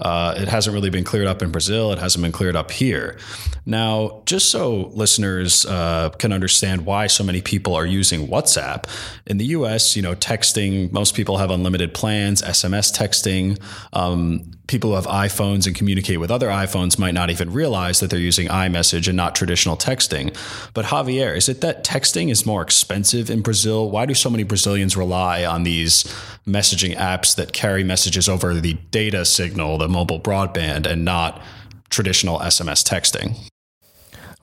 uh, 0.00 0.34
it 0.36 0.48
hasn't 0.48 0.74
really 0.74 0.90
been 0.90 1.04
cleared 1.04 1.26
up 1.26 1.42
in 1.42 1.50
Brazil. 1.50 1.92
It 1.92 1.98
hasn't 1.98 2.22
been 2.22 2.32
cleared 2.32 2.56
up 2.56 2.70
here. 2.70 3.18
Now, 3.66 4.22
just 4.26 4.50
so 4.50 4.90
listeners 4.94 5.66
uh, 5.66 6.10
can 6.18 6.32
understand 6.32 6.86
why 6.86 7.06
so 7.06 7.22
many 7.22 7.42
people 7.42 7.74
are 7.74 7.86
using 7.86 8.26
WhatsApp 8.28 8.84
in 9.26 9.36
the 9.36 9.46
U.S., 9.46 9.96
you 9.96 10.02
know, 10.02 10.14
texting. 10.14 10.90
Most 10.92 11.14
people 11.14 11.38
have 11.38 11.50
unlimited 11.50 11.94
plans, 11.94 12.42
SMS 12.42 12.92
texting. 12.92 13.60
Um, 13.92 14.50
people 14.70 14.90
who 14.90 14.96
have 14.96 15.06
iPhones 15.06 15.66
and 15.66 15.74
communicate 15.74 16.20
with 16.20 16.30
other 16.30 16.46
iPhones 16.48 16.96
might 16.98 17.12
not 17.12 17.28
even 17.28 17.52
realize 17.52 17.98
that 17.98 18.08
they're 18.08 18.20
using 18.20 18.46
iMessage 18.46 19.08
and 19.08 19.16
not 19.16 19.34
traditional 19.34 19.76
texting. 19.76 20.34
But 20.74 20.86
Javier, 20.86 21.36
is 21.36 21.48
it 21.48 21.60
that 21.60 21.82
texting 21.84 22.30
is 22.30 22.46
more 22.46 22.62
expensive 22.62 23.28
in 23.28 23.42
Brazil? 23.42 23.90
Why 23.90 24.06
do 24.06 24.14
so 24.14 24.30
many 24.30 24.44
Brazilians 24.44 24.96
rely 24.96 25.44
on 25.44 25.64
these 25.64 26.04
messaging 26.46 26.96
apps 26.96 27.34
that 27.36 27.52
carry 27.52 27.84
messages 27.84 28.28
over 28.28 28.54
the 28.54 28.74
data 28.90 29.24
signal, 29.24 29.76
the 29.76 29.88
mobile 29.90 30.20
broadband, 30.20 30.86
and 30.86 31.04
not 31.04 31.42
traditional 31.90 32.38
SMS 32.38 32.82
texting? 32.82 33.36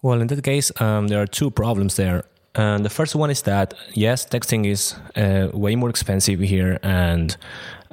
Well, 0.02 0.22
in 0.22 0.28
that 0.28 0.44
case, 0.44 0.72
um, 0.80 1.08
there 1.08 1.22
are 1.22 1.28
two 1.28 1.50
problems 1.50 1.96
there. 1.96 2.26
And 2.56 2.84
the 2.84 2.90
first 2.90 3.16
one 3.16 3.30
is 3.30 3.44
that 3.44 3.74
yes, 3.94 4.26
texting 4.26 4.66
is 4.66 4.96
uh, 5.16 5.50
way 5.54 5.76
more 5.76 5.90
expensive 5.90 6.40
here, 6.40 6.80
and 6.82 7.38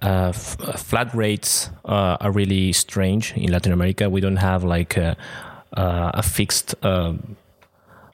uh, 0.03 0.29
f- 0.35 0.57
flat 0.77 1.15
rates 1.15 1.71
uh, 1.85 2.17
are 2.21 2.33
really 2.33 2.73
strange 2.73 3.33
in 3.37 3.53
Latin 3.53 3.73
America. 3.73 4.09
We 4.09 4.21
don't 4.21 4.37
have 4.37 4.65
like 4.65 4.97
a, 4.97 5.17
a 5.73 6.23
fixed 6.23 6.75
um, 6.83 7.37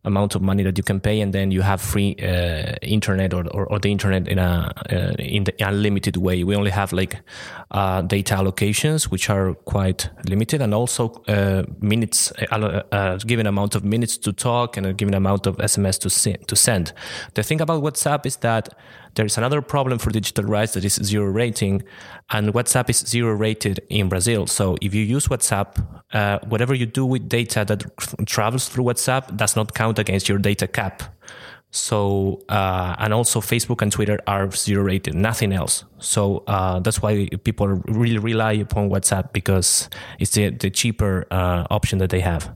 amount 0.05 0.35
of 0.35 0.41
money 0.41 0.63
that 0.63 0.79
you 0.79 0.85
can 0.85 1.01
pay, 1.01 1.21
and 1.21 1.33
then 1.33 1.51
you 1.51 1.63
have 1.63 1.81
free 1.81 2.17
uh, 2.23 2.75
internet 2.83 3.35
or, 3.35 3.47
or, 3.49 3.67
or, 3.67 3.79
the 3.79 3.91
internet 3.91 4.29
in 4.29 4.39
a 4.39 4.73
uh, 4.91 5.13
in 5.19 5.45
the 5.45 5.55
unlimited 5.61 6.17
way. 6.17 6.43
We 6.43 6.57
only 6.57 6.71
have 6.71 6.93
like 6.93 7.21
uh, 7.71 8.03
data 8.03 8.35
allocations, 8.35 9.05
which 9.05 9.29
are 9.29 9.55
quite 9.55 10.09
limited, 10.29 10.63
and 10.63 10.73
also 10.73 11.23
uh, 11.29 11.65
minutes, 11.81 12.33
uh, 12.51 12.83
uh, 12.93 13.19
given 13.19 13.47
amount 13.47 13.75
of 13.75 13.85
minutes 13.85 14.17
to 14.19 14.33
talk 14.33 14.77
and 14.77 14.87
a 14.87 14.93
given 14.95 15.15
amount 15.15 15.47
of 15.47 15.57
SMS 15.59 15.99
to 16.01 16.11
se- 16.11 16.39
to 16.47 16.57
send. 16.57 16.93
The 17.35 17.43
thing 17.43 17.61
about 17.61 17.83
WhatsApp 17.83 18.25
is 18.25 18.37
that 18.37 18.71
there 19.15 19.27
is 19.27 19.39
another 19.39 19.63
problem 19.63 19.99
for 19.99 20.11
digital 20.11 20.45
rights 20.45 20.75
that 20.75 20.85
is 20.85 20.95
zero 20.95 21.27
rating, 21.27 21.83
and 22.31 22.53
WhatsApp 22.53 22.91
is 22.91 22.99
zero 22.99 23.33
rated 23.33 23.81
in 23.89 24.09
Brazil. 24.09 24.47
So 24.47 24.77
if 24.81 24.95
you 24.95 25.03
use 25.03 25.29
WhatsApp, 25.29 25.85
uh, 26.13 26.39
whatever 26.47 26.75
you 26.75 26.87
do 26.87 27.05
with 27.07 27.29
data 27.29 27.65
that 27.65 27.85
travels 28.27 28.69
through 28.69 28.85
WhatsApp 28.85 29.37
does 29.37 29.57
not 29.57 29.75
count 29.75 29.99
against 29.99 30.29
your 30.29 30.39
data 30.39 30.67
cap. 30.67 31.03
So 31.73 32.43
uh, 32.49 32.97
and 32.99 33.15
also 33.15 33.41
Facebook 33.41 33.81
and 33.81 33.93
Twitter 33.93 34.19
are 34.27 34.51
zero 34.51 34.83
rated, 34.83 35.15
nothing 35.15 35.53
else. 35.53 35.85
So 35.99 36.43
uh, 36.47 36.81
that's 36.81 37.01
why 37.01 37.29
people 37.45 37.69
really 37.87 38.19
rely 38.19 38.53
upon 38.53 38.91
WhatsApp 38.91 39.33
because 39.33 39.89
it's 40.19 40.33
the, 40.33 40.51
the 40.51 40.71
cheaper 40.71 41.27
uh, 41.31 41.67
option 41.71 41.99
that 41.99 42.11
they 42.11 42.21
have. 42.21 42.53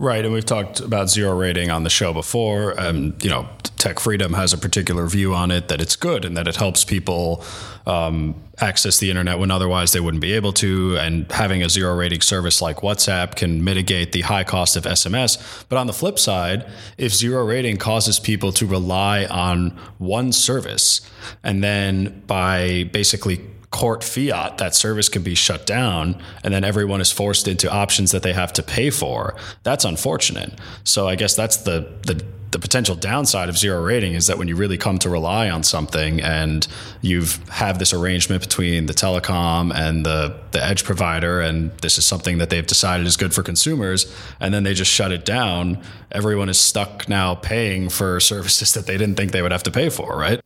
Right, 0.00 0.24
and 0.24 0.32
we've 0.32 0.44
talked 0.44 0.78
about 0.78 1.10
zero 1.10 1.36
rating 1.36 1.72
on 1.72 1.82
the 1.82 1.90
show 1.90 2.12
before. 2.12 2.70
And 2.78 3.22
you 3.24 3.30
know, 3.30 3.48
Tech 3.78 4.00
Freedom 4.00 4.32
has 4.34 4.52
a 4.52 4.58
particular 4.58 5.06
view 5.06 5.34
on 5.34 5.50
it 5.50 5.68
that 5.68 5.80
it's 5.80 5.96
good 5.96 6.24
and 6.24 6.36
that 6.36 6.48
it 6.48 6.56
helps 6.56 6.84
people 6.84 7.44
um, 7.86 8.34
access 8.60 8.98
the 8.98 9.08
internet 9.08 9.38
when 9.38 9.50
otherwise 9.50 9.92
they 9.92 10.00
wouldn't 10.00 10.20
be 10.20 10.32
able 10.32 10.52
to. 10.54 10.96
And 10.98 11.30
having 11.30 11.62
a 11.62 11.68
zero 11.68 11.96
rating 11.96 12.20
service 12.20 12.60
like 12.60 12.78
WhatsApp 12.78 13.36
can 13.36 13.62
mitigate 13.62 14.12
the 14.12 14.22
high 14.22 14.44
cost 14.44 14.76
of 14.76 14.84
SMS. 14.84 15.64
But 15.68 15.78
on 15.78 15.86
the 15.86 15.92
flip 15.92 16.18
side, 16.18 16.66
if 16.96 17.14
zero 17.14 17.44
rating 17.44 17.76
causes 17.76 18.18
people 18.18 18.52
to 18.52 18.66
rely 18.66 19.24
on 19.26 19.78
one 19.98 20.32
service, 20.32 21.00
and 21.44 21.62
then 21.62 22.22
by 22.26 22.90
basically 22.92 23.40
court 23.70 24.02
fiat, 24.02 24.58
that 24.58 24.74
service 24.74 25.08
can 25.08 25.22
be 25.22 25.34
shut 25.34 25.66
down, 25.66 26.20
and 26.42 26.54
then 26.54 26.64
everyone 26.64 27.00
is 27.00 27.12
forced 27.12 27.46
into 27.46 27.70
options 27.70 28.12
that 28.12 28.22
they 28.22 28.32
have 28.32 28.52
to 28.54 28.62
pay 28.62 28.90
for. 28.90 29.34
That's 29.62 29.84
unfortunate. 29.84 30.58
So 30.84 31.06
I 31.06 31.16
guess 31.16 31.34
that's 31.34 31.58
the 31.58 31.92
the 32.06 32.24
the 32.50 32.58
potential 32.58 32.94
downside 32.94 33.48
of 33.48 33.58
zero 33.58 33.82
rating 33.82 34.14
is 34.14 34.26
that 34.26 34.38
when 34.38 34.48
you 34.48 34.56
really 34.56 34.78
come 34.78 34.98
to 34.98 35.10
rely 35.10 35.50
on 35.50 35.62
something 35.62 36.20
and 36.20 36.66
you've 37.02 37.46
have 37.50 37.78
this 37.78 37.92
arrangement 37.92 38.40
between 38.40 38.86
the 38.86 38.94
telecom 38.94 39.74
and 39.74 40.06
the 40.06 40.34
the 40.52 40.64
edge 40.64 40.84
provider 40.84 41.40
and 41.40 41.70
this 41.82 41.98
is 41.98 42.06
something 42.06 42.38
that 42.38 42.48
they've 42.48 42.66
decided 42.66 43.06
is 43.06 43.16
good 43.16 43.34
for 43.34 43.42
consumers 43.42 44.12
and 44.40 44.54
then 44.54 44.62
they 44.62 44.72
just 44.72 44.90
shut 44.90 45.12
it 45.12 45.24
down 45.24 45.82
everyone 46.10 46.48
is 46.48 46.58
stuck 46.58 47.08
now 47.08 47.34
paying 47.34 47.88
for 47.88 48.18
services 48.32 48.72
that 48.72 48.86
they 48.86 48.96
didn't 48.96 49.16
think 49.16 49.32
they 49.32 49.42
would 49.42 49.52
have 49.52 49.62
to 49.62 49.70
pay 49.70 49.90
for 49.90 50.16
right 50.16 50.40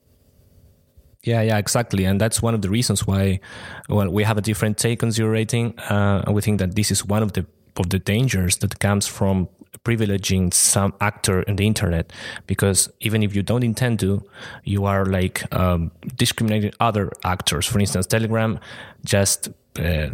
yeah, 1.23 1.41
yeah, 1.43 1.59
exactly, 1.59 2.05
and 2.05 2.21
that's 2.21 2.43
one 2.43 2.55
of 2.55 2.63
the 2.63 2.69
reasons 2.69 3.07
why 3.07 3.41
well, 3.89 4.11
we 4.11 4.25
have 4.25 4.39
a 4.39 4.41
different 4.41 4.77
take 4.77 5.03
on 5.03 5.11
zero 5.11 5.31
rating. 5.31 5.79
Uh, 5.79 6.25
we 6.31 6.41
think 6.43 6.59
that 6.59 6.75
this 6.75 6.91
is 6.91 7.05
one 7.05 7.23
of 7.23 7.33
the 7.33 7.47
of 7.77 7.89
the 7.89 7.99
dangers 7.99 8.57
that 8.59 8.79
comes 8.81 9.07
from 9.07 9.49
privileging 9.85 10.53
some 10.53 10.93
actor 11.01 11.43
in 11.43 11.57
the 11.57 11.67
internet, 11.67 12.13
because 12.47 12.91
even 13.01 13.23
if 13.23 13.35
you 13.35 13.43
don't 13.43 13.65
intend 13.65 14.01
to, 14.01 14.23
you 14.65 14.85
are 14.85 15.07
like 15.07 15.43
um, 15.55 15.91
discriminating 16.17 16.73
other 16.81 17.11
actors. 17.25 17.67
For 17.67 17.79
instance, 17.79 18.07
Telegram 18.07 18.59
just 19.05 19.49
uh, 19.79 20.11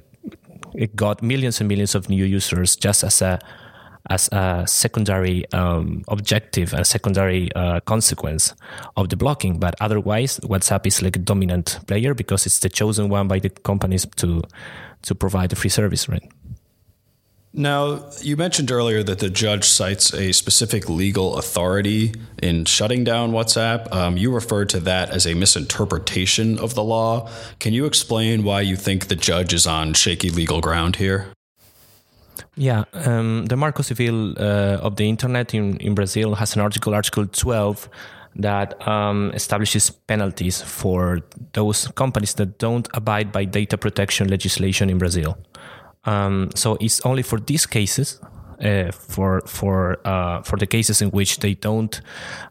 it 0.74 0.94
got 0.94 1.22
millions 1.22 1.60
and 1.60 1.68
millions 1.68 1.94
of 1.94 2.08
new 2.08 2.24
users 2.24 2.76
just 2.76 3.02
as 3.02 3.22
a 3.22 3.38
as 4.10 4.28
a 4.32 4.64
secondary 4.66 5.50
um, 5.52 6.02
objective, 6.08 6.72
a 6.72 6.84
secondary 6.84 7.52
uh, 7.54 7.80
consequence 7.80 8.54
of 8.96 9.08
the 9.08 9.16
blocking. 9.16 9.58
But 9.58 9.74
otherwise, 9.80 10.38
WhatsApp 10.40 10.86
is 10.86 11.02
like 11.02 11.16
a 11.16 11.20
dominant 11.20 11.80
player 11.86 12.14
because 12.14 12.46
it's 12.46 12.60
the 12.60 12.68
chosen 12.68 13.08
one 13.08 13.28
by 13.28 13.38
the 13.38 13.50
companies 13.50 14.06
to 14.16 14.42
to 15.02 15.14
provide 15.14 15.50
the 15.50 15.56
free 15.56 15.70
service, 15.70 16.08
right? 16.08 16.28
Now, 17.54 18.04
you 18.20 18.36
mentioned 18.36 18.70
earlier 18.70 19.02
that 19.02 19.20
the 19.20 19.30
judge 19.30 19.64
cites 19.64 20.12
a 20.12 20.32
specific 20.32 20.88
legal 20.88 21.38
authority 21.38 22.12
in 22.42 22.66
shutting 22.66 23.04
down 23.04 23.32
WhatsApp. 23.32 23.92
Um, 23.92 24.16
you 24.16 24.30
referred 24.32 24.68
to 24.70 24.80
that 24.80 25.10
as 25.10 25.26
a 25.26 25.34
misinterpretation 25.34 26.58
of 26.58 26.74
the 26.74 26.84
law. 26.84 27.28
Can 27.58 27.72
you 27.72 27.86
explain 27.86 28.44
why 28.44 28.60
you 28.60 28.76
think 28.76 29.08
the 29.08 29.16
judge 29.16 29.54
is 29.54 29.66
on 29.66 29.94
shaky 29.94 30.30
legal 30.30 30.60
ground 30.60 30.96
here? 30.96 31.32
Yeah, 32.58 32.84
um, 32.92 33.46
the 33.46 33.56
Marco 33.56 33.82
Civil 33.82 34.32
uh, 34.32 34.78
of 34.82 34.96
the 34.96 35.08
Internet 35.08 35.54
in, 35.54 35.76
in 35.76 35.94
Brazil 35.94 36.34
has 36.34 36.56
an 36.56 36.60
article, 36.60 36.92
Article 36.92 37.24
12, 37.24 37.88
that 38.34 38.86
um, 38.88 39.30
establishes 39.32 39.90
penalties 39.90 40.60
for 40.60 41.20
those 41.52 41.86
companies 41.94 42.34
that 42.34 42.58
don't 42.58 42.88
abide 42.94 43.30
by 43.30 43.44
data 43.44 43.78
protection 43.78 44.26
legislation 44.26 44.90
in 44.90 44.98
Brazil. 44.98 45.38
Um, 46.04 46.50
so 46.56 46.76
it's 46.80 47.00
only 47.06 47.22
for 47.22 47.38
these 47.38 47.64
cases 47.64 48.20
uh, 48.60 48.90
for 48.90 49.40
for 49.46 49.98
uh, 50.04 50.42
for 50.42 50.56
the 50.56 50.66
cases 50.66 51.00
in 51.00 51.10
which 51.10 51.38
they 51.38 51.54
don't 51.54 52.00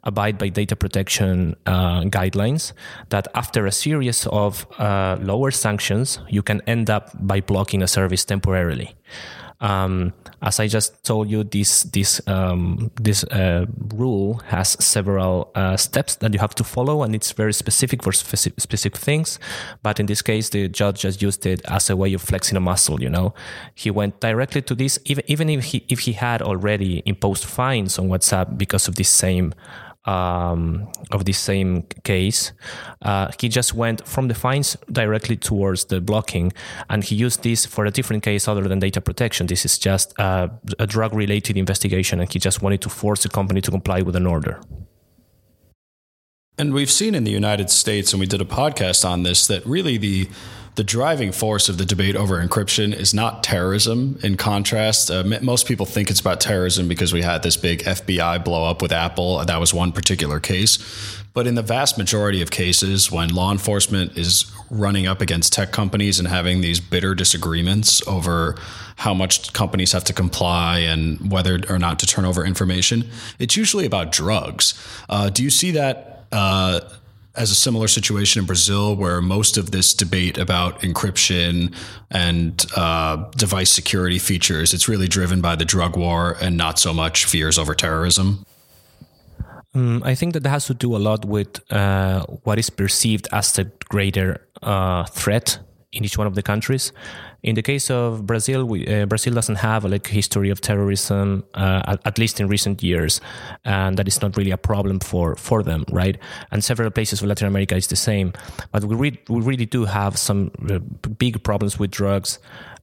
abide 0.06 0.38
by 0.38 0.48
data 0.48 0.76
protection 0.78 1.54
uh, 1.66 2.04
guidelines. 2.04 2.72
That 3.10 3.28
after 3.36 3.66
a 3.66 3.74
series 3.74 4.26
of 4.28 4.66
uh, 4.80 5.18
lower 5.20 5.52
sanctions, 5.52 6.20
you 6.30 6.44
can 6.44 6.62
end 6.66 6.90
up 6.90 7.12
by 7.20 7.42
blocking 7.42 7.84
a 7.84 7.88
service 7.88 8.24
temporarily. 8.24 8.96
Um, 9.60 10.14
as 10.42 10.60
I 10.60 10.68
just 10.68 11.04
told 11.04 11.30
you, 11.30 11.44
this 11.44 11.84
this 11.84 12.22
um, 12.28 12.92
this 13.02 13.24
uh, 13.24 13.66
rule 13.96 14.36
has 14.46 14.78
several 14.84 15.52
uh, 15.56 15.78
steps 15.78 16.16
that 16.18 16.34
you 16.34 16.40
have 16.40 16.54
to 16.56 16.64
follow, 16.64 17.02
and 17.02 17.16
it's 17.16 17.32
very 17.32 17.54
specific 17.54 18.04
for 18.04 18.12
specific, 18.12 18.60
specific 18.60 18.98
things. 18.98 19.40
But 19.82 20.00
in 20.00 20.06
this 20.06 20.22
case, 20.22 20.50
the 20.50 20.68
judge 20.68 21.02
just 21.02 21.22
used 21.22 21.46
it 21.46 21.62
as 21.68 21.90
a 21.90 21.96
way 21.96 22.14
of 22.14 22.22
flexing 22.22 22.56
a 22.56 22.62
muscle. 22.62 23.02
You 23.02 23.10
know, 23.10 23.34
he 23.74 23.90
went 23.90 24.20
directly 24.20 24.62
to 24.62 24.76
this, 24.76 25.00
even 25.06 25.24
even 25.28 25.50
if 25.50 25.64
he 25.66 25.86
if 25.90 26.02
he 26.02 26.14
had 26.14 26.42
already 26.42 27.02
imposed 27.06 27.46
fines 27.46 27.98
on 27.98 28.10
WhatsApp 28.10 28.58
because 28.58 28.88
of 28.88 28.96
this 28.96 29.10
same 29.10 29.54
um, 30.08 30.88
of 31.12 31.26
this 31.26 31.38
same 31.38 31.84
case, 32.04 32.54
uh, 33.02 33.30
he 33.40 33.50
just 33.50 33.74
went 33.74 34.08
from 34.08 34.28
the 34.28 34.34
fines 34.34 34.78
directly 34.92 35.36
towards 35.36 35.86
the 35.86 36.02
blocking, 36.02 36.54
and 36.90 37.04
he 37.04 37.16
used 37.16 37.44
this 37.44 37.66
for 37.66 37.86
a 37.86 37.92
different 37.92 38.24
case 38.24 38.48
other 38.48 38.68
than 38.68 38.80
data 38.80 39.02
protection. 39.02 39.48
This 39.48 39.66
is 39.66 39.78
just 39.78 40.18
uh, 40.20 40.48
a 40.80 40.88
drug-related 40.88 41.58
investigation, 41.58 42.20
and 42.20 42.32
he 42.32 42.40
just 42.40 42.62
wanted 42.62 42.82
to 42.82 42.90
force 42.90 43.24
the 43.24 43.30
company 43.30 43.62
to 43.62 43.72
comply 43.72 44.02
with 44.02 44.16
an 44.16 44.26
order. 44.26 44.60
And 46.58 46.74
we've 46.74 46.90
seen 46.90 47.14
in 47.14 47.24
the 47.24 47.32
United 47.32 47.70
States, 47.70 48.14
and 48.14 48.20
we 48.20 48.26
did 48.26 48.42
a 48.42 48.46
podcast 48.46 49.06
on 49.08 49.24
this, 49.24 49.46
that 49.48 49.64
really 49.66 49.98
the 49.98 50.28
the 50.78 50.84
driving 50.84 51.32
force 51.32 51.70
of 51.70 51.80
the 51.80 51.86
debate 51.86 52.16
over 52.16 52.38
encryption 52.38 52.94
is 52.94 53.12
not 53.12 53.44
terrorism. 53.44 54.20
In 54.22 54.38
contrast, 54.38 55.10
uh, 55.10 55.24
most 55.42 55.66
people 55.66 55.88
think 55.88 56.12
it's 56.12 56.20
about 56.20 56.40
terrorism 56.40 56.88
because 56.88 57.12
we 57.12 57.24
had 57.24 57.42
this 57.42 57.58
big 57.58 57.80
FBI 57.84 58.46
blow 58.46 58.64
up 58.64 58.80
with 58.80 58.92
Apple. 58.92 59.44
That 59.44 59.60
was 59.60 59.74
one 59.74 59.92
particular 59.92 60.40
case. 60.40 60.78
But 61.34 61.48
in 61.48 61.56
the 61.56 61.64
vast 61.64 61.98
majority 61.98 62.44
of 62.44 62.52
cases, 62.52 63.12
when 63.12 63.30
law 63.30 63.52
enforcement 63.52 64.20
is 64.20 64.52
running 64.70 65.08
up 65.08 65.20
against 65.20 65.52
tech 65.52 65.72
companies 65.72 66.20
and 66.20 66.28
having 66.28 66.62
these 66.62 66.80
bitter 66.80 67.16
disagreements 67.16 68.08
over 68.08 68.56
how 68.98 69.16
much 69.16 69.54
companies 69.54 69.94
have 69.94 70.04
to 70.04 70.14
comply 70.14 70.78
and 70.78 71.32
whether 71.32 71.60
or 71.70 71.80
not 71.80 71.98
to 72.00 72.06
turn 72.06 72.24
over 72.24 72.46
information, 72.46 73.10
it's 73.40 73.58
usually 73.58 73.88
about 73.88 74.12
drugs. 74.12 74.76
Uh, 75.10 75.32
do 75.32 75.44
you 75.44 75.50
see 75.50 75.72
that? 75.72 76.26
Uh, 76.32 76.82
as 77.38 77.52
a 77.52 77.56
similar 77.56 77.88
situation 77.88 78.42
in 78.42 78.46
Brazil, 78.46 78.96
where 78.96 79.22
most 79.22 79.58
of 79.58 79.72
this 79.72 79.94
debate 79.94 80.38
about 80.38 80.82
encryption 80.82 81.74
and 82.10 82.66
uh, 82.76 83.16
device 83.38 83.72
security 83.72 84.20
features, 84.20 84.74
it's 84.74 84.88
really 84.88 85.08
driven 85.08 85.40
by 85.40 85.56
the 85.56 85.66
drug 85.66 85.96
war 85.96 86.36
and 86.42 86.58
not 86.58 86.80
so 86.80 86.94
much 86.94 87.26
fears 87.26 87.58
over 87.58 87.76
terrorism? 87.76 88.44
Um, 89.74 90.02
I 90.04 90.16
think 90.16 90.34
that 90.34 90.46
has 90.46 90.66
to 90.66 90.74
do 90.74 90.96
a 90.96 90.98
lot 90.98 91.26
with 91.26 91.72
uh, 91.72 92.26
what 92.44 92.58
is 92.58 92.70
perceived 92.70 93.28
as 93.32 93.54
the 93.54 93.66
greater 93.90 94.42
uh, 94.64 95.04
threat 95.06 95.60
in 95.92 96.04
each 96.04 96.18
one 96.18 96.28
of 96.28 96.34
the 96.36 96.42
countries. 96.42 96.92
In 97.44 97.56
the 97.56 97.62
case 97.62 97.90
of 97.90 98.26
Brazil, 98.26 98.66
we, 98.66 98.88
uh, 98.88 99.06
Brazil 99.06 99.34
doesn't 99.34 99.58
have 99.58 99.86
a 99.86 99.88
like 99.88 100.08
history 100.08 100.50
of 100.50 100.60
terrorism, 100.60 101.44
uh, 101.54 101.84
at, 101.86 102.08
at, 102.08 102.18
least 102.18 102.40
in 102.40 102.48
recent 102.48 102.82
years, 102.82 103.22
and 103.64 103.98
that 103.98 104.08
is 104.08 104.22
not 104.22 104.36
really 104.38 104.52
a 104.52 104.58
problem 104.58 105.00
for 105.00 105.36
for 105.36 105.64
them, 105.64 105.86
right? 105.92 106.18
And 106.52 106.64
several 106.64 106.90
places 106.90 107.22
of 107.22 107.28
Latin 107.28 107.48
America 107.48 107.76
is 107.76 107.88
the 107.88 107.96
same, 107.96 108.34
but 108.72 108.84
we 108.84 108.96
re- 108.96 109.22
we 109.30 109.42
really 109.42 109.66
do 109.66 109.86
have 109.86 110.18
some 110.18 110.52
uh, 110.70 110.80
big 111.18 111.44
problems 111.44 111.80
with 111.80 111.92
drugs. 111.92 112.40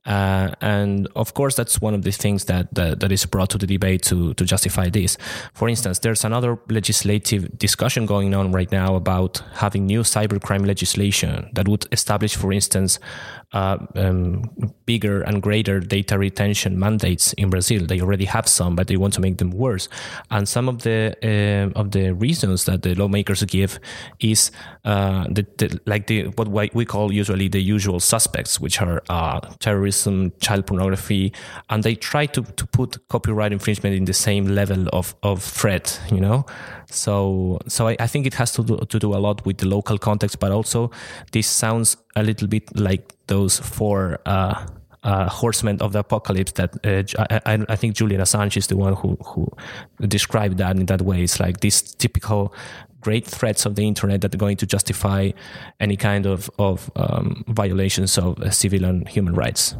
Uh, 0.07 0.51
and 0.61 1.09
of 1.17 1.33
course, 1.33 1.55
that's 1.55 1.81
one 1.81 1.95
of 1.95 2.03
the 2.03 2.11
things 2.11 2.45
that, 2.45 2.73
that, 2.75 3.01
that 3.01 3.11
is 3.11 3.25
brought 3.25 3.49
to 3.51 3.59
the 3.59 3.67
debate 3.67 4.03
to, 4.03 4.35
to 4.35 4.45
justify 4.45 4.89
this. 4.91 5.17
For 5.55 5.69
instance, 5.69 6.01
there's 6.01 6.25
another 6.25 6.59
legislative 6.69 7.59
discussion 7.59 8.05
going 8.05 8.35
on 8.35 8.53
right 8.53 8.71
now 8.71 8.97
about 8.97 9.43
having 9.55 9.87
new 9.87 10.01
cybercrime 10.01 10.67
legislation 10.67 11.49
that 11.55 11.69
would 11.69 11.87
establish, 11.91 12.37
for 12.37 12.53
instance, 12.53 12.99
uh, 13.55 13.79
um, 13.95 14.43
bigger 14.85 15.23
and 15.23 15.41
greater 15.41 15.81
data 15.81 16.19
retention 16.19 16.79
mandates 16.79 17.33
in 17.35 17.51
Brazil. 17.51 17.87
They 17.87 18.01
already 18.01 18.25
have 18.25 18.49
some, 18.49 18.75
but 18.75 18.89
they 18.89 18.97
want 18.97 19.15
to 19.15 19.21
make 19.21 19.39
them 19.39 19.53
worse. 19.53 19.89
And 20.31 20.49
some 20.49 20.69
of 20.69 20.83
the 20.83 21.17
uh, 21.23 21.79
of 21.79 21.93
the 21.93 22.13
reasons 22.13 22.65
that 22.65 22.83
the 22.83 22.95
lawmakers 22.95 23.43
give 23.45 23.79
is 24.19 24.51
uh, 24.85 25.25
the, 25.31 25.47
the, 25.59 25.81
like 25.87 26.09
the 26.09 26.25
what 26.37 26.75
we 26.75 26.85
call 26.85 27.13
usually 27.13 27.49
the 27.49 27.63
usual 27.63 28.01
suspects, 28.01 28.61
which 28.61 28.83
are 28.83 29.03
uh, 29.09 29.41
terrorism, 29.61 30.33
child 30.41 30.67
pornography, 30.67 31.33
and 31.71 31.83
they 31.85 31.95
try 31.95 32.27
to 32.27 32.43
to 32.43 32.67
put 32.67 33.09
copyright 33.09 33.53
infringement 33.53 33.95
in 33.95 34.05
the 34.05 34.13
same 34.13 34.47
level 34.47 34.89
of 34.93 35.15
of 35.23 35.43
threat. 35.43 36.01
You 36.11 36.21
know, 36.21 36.45
so, 36.95 37.59
so 37.67 37.89
I, 37.89 37.97
I, 38.01 38.07
think 38.07 38.27
it 38.27 38.35
has 38.35 38.53
to 38.53 38.63
do, 38.63 38.79
to 38.79 38.99
do 38.99 39.15
a 39.15 39.19
lot 39.19 39.45
with 39.45 39.59
the 39.59 39.67
local 39.67 39.99
context, 39.99 40.39
but 40.39 40.53
also 40.53 40.91
this 41.33 41.47
sounds 41.47 41.97
a 42.17 42.23
little 42.23 42.49
bit 42.49 42.79
like 42.79 43.15
those 43.27 43.59
four 43.59 44.21
uh, 44.27 44.67
uh, 45.03 45.29
horsemen 45.29 45.81
of 45.83 45.93
the 45.93 45.99
apocalypse 45.99 46.53
that 46.53 46.75
uh, 46.85 47.27
I, 47.47 47.59
I, 47.69 47.77
think 47.77 47.95
Julian 47.95 48.21
Assange 48.21 48.57
is 48.57 48.69
the 48.69 48.77
one 48.77 48.95
who, 48.95 49.17
who 49.25 49.49
described 50.07 50.59
that 50.59 50.77
in 50.77 50.87
that 50.87 51.03
way. 51.03 51.23
It's 51.23 51.39
like 51.39 51.61
these 51.61 51.83
typical 51.83 52.55
great 53.01 53.27
threats 53.27 53.67
of 53.67 53.75
the 53.75 53.87
internet 53.87 54.23
that 54.23 54.35
are 54.35 54.39
going 54.39 54.57
to 54.57 54.67
justify 54.67 55.31
any 55.79 55.97
kind 55.97 56.27
of, 56.27 56.51
of 56.59 56.91
um, 56.97 57.45
violations 57.49 58.17
of 58.17 58.41
uh, 58.41 58.51
civil 58.51 58.85
and 58.85 59.07
human 59.07 59.35
rights. 59.35 59.77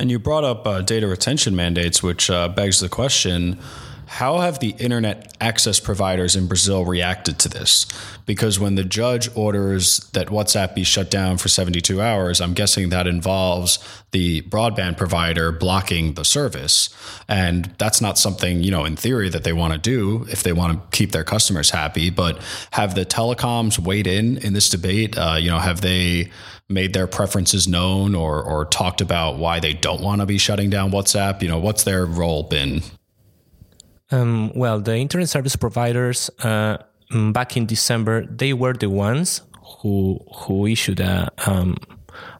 And 0.00 0.10
you 0.10 0.18
brought 0.18 0.44
up 0.44 0.66
uh, 0.66 0.82
data 0.82 1.06
retention 1.06 1.54
mandates, 1.56 2.02
which 2.02 2.30
uh, 2.30 2.48
begs 2.48 2.80
the 2.80 2.88
question 2.88 3.58
how 4.08 4.38
have 4.38 4.58
the 4.58 4.70
internet 4.78 5.36
access 5.38 5.78
providers 5.78 6.34
in 6.34 6.46
Brazil 6.46 6.84
reacted 6.84 7.38
to 7.40 7.48
this? 7.48 7.86
Because 8.24 8.58
when 8.58 8.74
the 8.74 8.82
judge 8.82 9.28
orders 9.36 9.98
that 10.14 10.28
WhatsApp 10.28 10.74
be 10.74 10.82
shut 10.82 11.10
down 11.10 11.36
for 11.36 11.48
72 11.48 12.00
hours, 12.00 12.40
I'm 12.40 12.54
guessing 12.54 12.88
that 12.88 13.06
involves 13.06 13.78
the 14.12 14.42
broadband 14.42 14.96
provider 14.96 15.52
blocking 15.52 16.14
the 16.14 16.24
service. 16.24 16.88
And 17.28 17.66
that's 17.78 18.00
not 18.00 18.16
something, 18.16 18.62
you 18.62 18.70
know, 18.70 18.86
in 18.86 18.96
theory 18.96 19.28
that 19.28 19.44
they 19.44 19.52
want 19.52 19.74
to 19.74 19.78
do 19.78 20.26
if 20.30 20.42
they 20.42 20.52
want 20.52 20.72
to 20.72 20.96
keep 20.96 21.12
their 21.12 21.24
customers 21.24 21.70
happy. 21.70 22.08
But 22.08 22.42
have 22.70 22.94
the 22.94 23.04
telecoms 23.04 23.78
weighed 23.78 24.06
in 24.06 24.38
in 24.38 24.54
this 24.54 24.70
debate? 24.70 25.18
Uh, 25.18 25.36
you 25.38 25.50
know, 25.50 25.58
have 25.58 25.82
they 25.82 26.30
made 26.68 26.94
their 26.94 27.06
preferences 27.06 27.68
known 27.68 28.14
or, 28.14 28.42
or 28.42 28.64
talked 28.64 29.00
about 29.00 29.36
why 29.36 29.60
they 29.60 29.74
don't 29.74 30.00
want 30.00 30.22
to 30.22 30.26
be 30.26 30.38
shutting 30.38 30.70
down 30.70 30.90
WhatsApp? 30.90 31.42
You 31.42 31.48
know, 31.48 31.58
what's 31.58 31.84
their 31.84 32.06
role 32.06 32.42
been? 32.42 32.82
Um, 34.10 34.52
well, 34.54 34.80
the 34.80 34.96
internet 34.96 35.28
service 35.28 35.56
providers 35.56 36.30
uh, 36.40 36.78
mm, 37.10 37.32
back 37.32 37.56
in 37.56 37.66
December 37.66 38.24
they 38.26 38.52
were 38.52 38.72
the 38.72 38.88
ones 38.88 39.42
who 39.80 40.20
who 40.34 40.66
issued 40.66 41.00
a 41.00 41.30
um, 41.46 41.76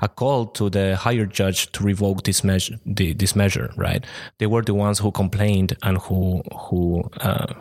a 0.00 0.08
call 0.08 0.46
to 0.46 0.70
the 0.70 0.96
higher 0.96 1.26
judge 1.26 1.70
to 1.72 1.84
revoke 1.84 2.24
this 2.24 2.42
measure. 2.42 2.76
The, 2.86 3.12
this 3.12 3.36
measure, 3.36 3.70
right? 3.76 4.04
They 4.38 4.46
were 4.46 4.62
the 4.62 4.74
ones 4.74 4.98
who 4.98 5.12
complained 5.12 5.76
and 5.82 5.98
who 5.98 6.42
who 6.52 7.10
uh, 7.20 7.54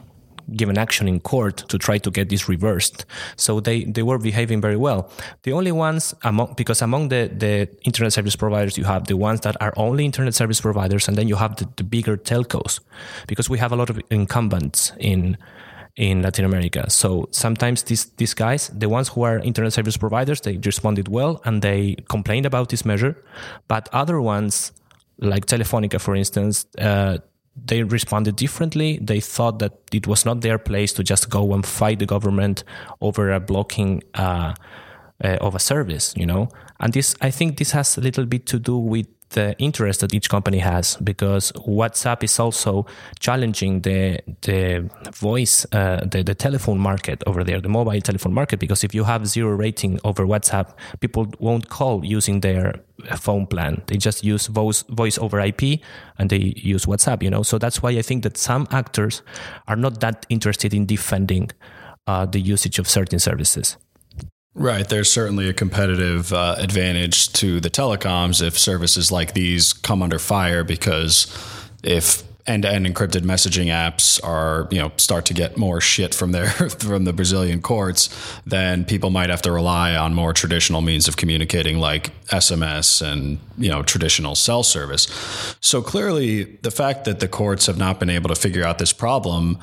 given 0.55 0.77
action 0.77 1.07
in 1.07 1.19
court 1.19 1.57
to 1.67 1.77
try 1.77 1.97
to 1.97 2.11
get 2.11 2.29
this 2.29 2.47
reversed. 2.47 3.05
So 3.35 3.59
they, 3.59 3.83
they 3.83 4.03
were 4.03 4.17
behaving 4.17 4.61
very 4.61 4.77
well. 4.77 5.11
The 5.43 5.51
only 5.51 5.71
ones 5.71 6.13
among, 6.23 6.53
because 6.55 6.81
among 6.81 7.09
the, 7.09 7.29
the 7.35 7.67
internet 7.83 8.13
service 8.13 8.35
providers, 8.35 8.77
you 8.77 8.85
have 8.85 9.07
the 9.07 9.17
ones 9.17 9.41
that 9.41 9.55
are 9.61 9.73
only 9.75 10.05
internet 10.05 10.35
service 10.35 10.61
providers, 10.61 11.07
and 11.07 11.17
then 11.17 11.27
you 11.27 11.35
have 11.35 11.55
the, 11.57 11.67
the 11.75 11.83
bigger 11.83 12.17
telcos, 12.17 12.79
because 13.27 13.49
we 13.49 13.57
have 13.57 13.71
a 13.71 13.75
lot 13.75 13.89
of 13.89 13.99
incumbents 14.09 14.93
in, 14.99 15.37
in 15.95 16.21
Latin 16.21 16.45
America. 16.45 16.89
So 16.89 17.27
sometimes 17.31 17.83
these 17.83 18.05
these 18.17 18.33
guys, 18.33 18.69
the 18.69 18.87
ones 18.87 19.09
who 19.09 19.23
are 19.23 19.39
internet 19.39 19.73
service 19.73 19.97
providers, 19.97 20.41
they 20.41 20.57
responded 20.57 21.07
well 21.07 21.41
and 21.43 21.61
they 21.61 21.95
complained 22.07 22.45
about 22.45 22.69
this 22.69 22.85
measure. 22.85 23.15
But 23.67 23.89
other 23.91 24.21
ones, 24.21 24.71
like 25.17 25.45
Telefonica, 25.47 25.99
for 25.99 26.15
instance, 26.15 26.67
uh, 26.77 27.17
they 27.65 27.83
responded 27.83 28.35
differently. 28.35 28.99
They 29.01 29.19
thought 29.19 29.59
that 29.59 29.73
it 29.91 30.07
was 30.07 30.25
not 30.25 30.41
their 30.41 30.57
place 30.57 30.93
to 30.93 31.03
just 31.03 31.29
go 31.29 31.53
and 31.53 31.65
fight 31.65 31.99
the 31.99 32.05
government 32.05 32.63
over 33.01 33.31
a 33.31 33.39
blocking 33.39 34.03
uh, 34.13 34.53
uh, 35.23 35.37
of 35.41 35.55
a 35.55 35.59
service, 35.59 36.13
you 36.15 36.25
know. 36.25 36.49
And 36.79 36.93
this, 36.93 37.15
I 37.21 37.31
think, 37.31 37.57
this 37.57 37.71
has 37.71 37.97
a 37.97 38.01
little 38.01 38.25
bit 38.25 38.45
to 38.47 38.59
do 38.59 38.77
with 38.77 39.07
the 39.29 39.57
interest 39.59 39.99
that 40.01 40.13
each 40.13 40.29
company 40.29 40.59
has 40.59 40.95
because 40.97 41.51
WhatsApp 41.53 42.23
is 42.23 42.39
also 42.39 42.85
challenging 43.19 43.81
the 43.81 44.19
the 44.41 44.89
voice 45.11 45.65
uh, 45.71 46.05
the 46.05 46.23
the 46.23 46.35
telephone 46.35 46.79
market 46.79 47.23
over 47.27 47.43
there 47.43 47.59
the 47.61 47.69
mobile 47.69 47.99
telephone 48.01 48.33
market 48.33 48.59
because 48.59 48.83
if 48.83 48.95
you 48.95 49.03
have 49.03 49.27
zero 49.27 49.49
rating 49.49 49.99
over 50.03 50.25
WhatsApp 50.25 50.73
people 50.99 51.27
won't 51.39 51.69
call 51.69 52.05
using 52.05 52.41
their 52.41 52.75
phone 53.17 53.45
plan. 53.45 53.81
They 53.87 53.97
just 53.97 54.23
use 54.23 54.47
voice 54.47 54.83
voice 54.89 55.17
over 55.17 55.39
IP 55.39 55.81
and 56.17 56.29
they 56.29 56.53
use 56.55 56.85
WhatsApp 56.85 57.21
you 57.23 57.29
know? 57.29 57.43
So 57.43 57.57
that's 57.57 57.81
why 57.81 57.91
I 57.91 58.01
think 58.01 58.23
that 58.23 58.37
some 58.37 58.67
actors 58.71 59.21
are 59.67 59.75
not 59.75 59.99
that 59.99 60.25
interested 60.29 60.73
in 60.73 60.85
defending 60.85 61.51
uh, 62.07 62.25
the 62.25 62.39
usage 62.39 62.79
of 62.79 62.87
certain 62.87 63.19
services 63.19 63.77
Right. 64.57 64.89
There's 64.89 65.11
certainly 65.11 65.47
a 65.49 65.53
competitive 65.53 66.33
uh, 66.33 66.55
advantage 66.57 67.31
to 67.33 67.59
the 67.59 67.69
telecoms 67.69 68.41
if 68.41 68.57
services 68.57 69.11
like 69.11 69.33
these 69.33 69.71
come 69.71 70.01
under 70.01 70.17
fire 70.17 70.63
because 70.63 71.27
if 71.83 72.23
end-to-end 72.47 72.87
encrypted 72.87 73.21
messaging 73.21 73.67
apps 73.67 74.23
are 74.23 74.67
you 74.71 74.79
know 74.79 74.91
start 74.97 75.25
to 75.25 75.33
get 75.35 75.57
more 75.57 75.79
shit 75.79 76.15
from 76.15 76.31
their 76.31 76.47
from 76.79 77.03
the 77.05 77.13
Brazilian 77.13 77.61
courts, 77.61 78.09
then 78.47 78.83
people 78.83 79.11
might 79.11 79.29
have 79.29 79.43
to 79.43 79.51
rely 79.51 79.95
on 79.95 80.15
more 80.15 80.33
traditional 80.33 80.81
means 80.81 81.07
of 81.07 81.17
communicating 81.17 81.77
like 81.77 82.09
SMS 82.29 82.99
and 83.05 83.37
you 83.59 83.69
know 83.69 83.83
traditional 83.83 84.33
cell 84.33 84.63
service. 84.63 85.05
So 85.61 85.83
clearly, 85.83 86.45
the 86.63 86.71
fact 86.71 87.05
that 87.05 87.19
the 87.19 87.27
courts 87.27 87.67
have 87.67 87.77
not 87.77 87.99
been 87.99 88.09
able 88.09 88.29
to 88.29 88.35
figure 88.35 88.63
out 88.63 88.79
this 88.79 88.91
problem 88.91 89.59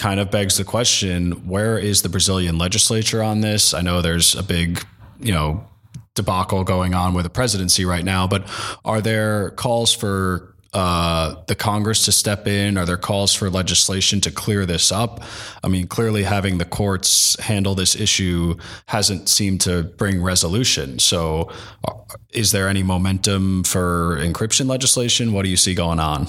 kind 0.00 0.18
of 0.18 0.30
begs 0.30 0.56
the 0.56 0.64
question 0.64 1.46
where 1.46 1.78
is 1.78 2.00
the 2.00 2.08
Brazilian 2.08 2.56
legislature 2.56 3.22
on 3.22 3.42
this? 3.42 3.74
I 3.74 3.82
know 3.82 4.00
there's 4.00 4.34
a 4.34 4.42
big, 4.42 4.82
you 5.20 5.30
know, 5.30 5.68
debacle 6.14 6.64
going 6.64 6.94
on 6.94 7.12
with 7.12 7.24
the 7.24 7.30
presidency 7.30 7.84
right 7.84 8.04
now, 8.04 8.26
but 8.26 8.48
are 8.82 9.02
there 9.02 9.50
calls 9.50 9.92
for 9.92 10.54
uh, 10.72 11.34
the 11.48 11.54
Congress 11.54 12.06
to 12.06 12.12
step 12.12 12.48
in? 12.48 12.78
Are 12.78 12.86
there 12.86 12.96
calls 12.96 13.34
for 13.34 13.50
legislation 13.50 14.22
to 14.22 14.30
clear 14.30 14.64
this 14.64 14.90
up? 14.90 15.22
I 15.62 15.68
mean, 15.68 15.86
clearly 15.86 16.22
having 16.22 16.56
the 16.56 16.64
courts 16.64 17.38
handle 17.38 17.74
this 17.74 17.94
issue 17.94 18.56
hasn't 18.86 19.28
seemed 19.28 19.60
to 19.62 19.82
bring 19.82 20.22
resolution. 20.22 20.98
So, 20.98 21.50
uh, 21.86 21.92
is 22.30 22.52
there 22.52 22.68
any 22.68 22.82
momentum 22.82 23.64
for 23.64 24.16
encryption 24.18 24.66
legislation? 24.66 25.34
What 25.34 25.42
do 25.42 25.50
you 25.50 25.58
see 25.58 25.74
going 25.74 26.00
on? 26.00 26.28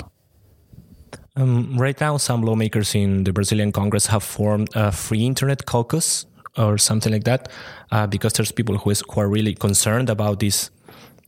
Um, 1.35 1.77
right 1.77 1.99
now, 1.99 2.17
some 2.17 2.41
lawmakers 2.41 2.93
in 2.93 3.23
the 3.23 3.31
Brazilian 3.31 3.71
Congress 3.71 4.07
have 4.07 4.23
formed 4.23 4.69
a 4.75 4.91
free 4.91 5.25
internet 5.25 5.65
caucus 5.65 6.25
or 6.57 6.77
something 6.77 7.11
like 7.13 7.23
that, 7.23 7.49
uh, 7.91 8.05
because 8.07 8.33
there's 8.33 8.51
people 8.51 8.77
who, 8.77 8.89
is, 8.89 9.01
who 9.09 9.21
are 9.21 9.29
really 9.29 9.53
concerned 9.53 10.09
about 10.09 10.39
this 10.39 10.69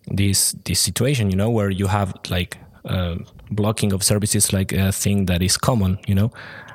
this 0.08 0.52
this 0.66 0.82
situation. 0.82 1.30
You 1.30 1.38
know, 1.38 1.50
where 1.50 1.70
you 1.70 1.88
have 1.88 2.14
like 2.30 2.58
uh, 2.86 3.16
blocking 3.50 3.94
of 3.94 4.04
services 4.04 4.52
like 4.52 4.74
a 4.74 4.92
thing 4.92 5.28
that 5.28 5.42
is 5.42 5.58
common. 5.58 6.00
You 6.06 6.16
know, 6.16 6.32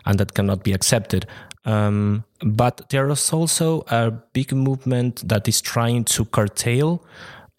and 0.06 0.18
that 0.18 0.32
cannot 0.32 0.64
be 0.64 0.72
accepted. 0.72 1.26
Um, 1.66 2.24
but 2.40 2.88
there 2.88 3.10
is 3.10 3.30
also 3.30 3.84
a 3.88 4.10
big 4.32 4.52
movement 4.52 5.28
that 5.28 5.46
is 5.46 5.60
trying 5.60 6.04
to 6.04 6.24
curtail 6.24 7.04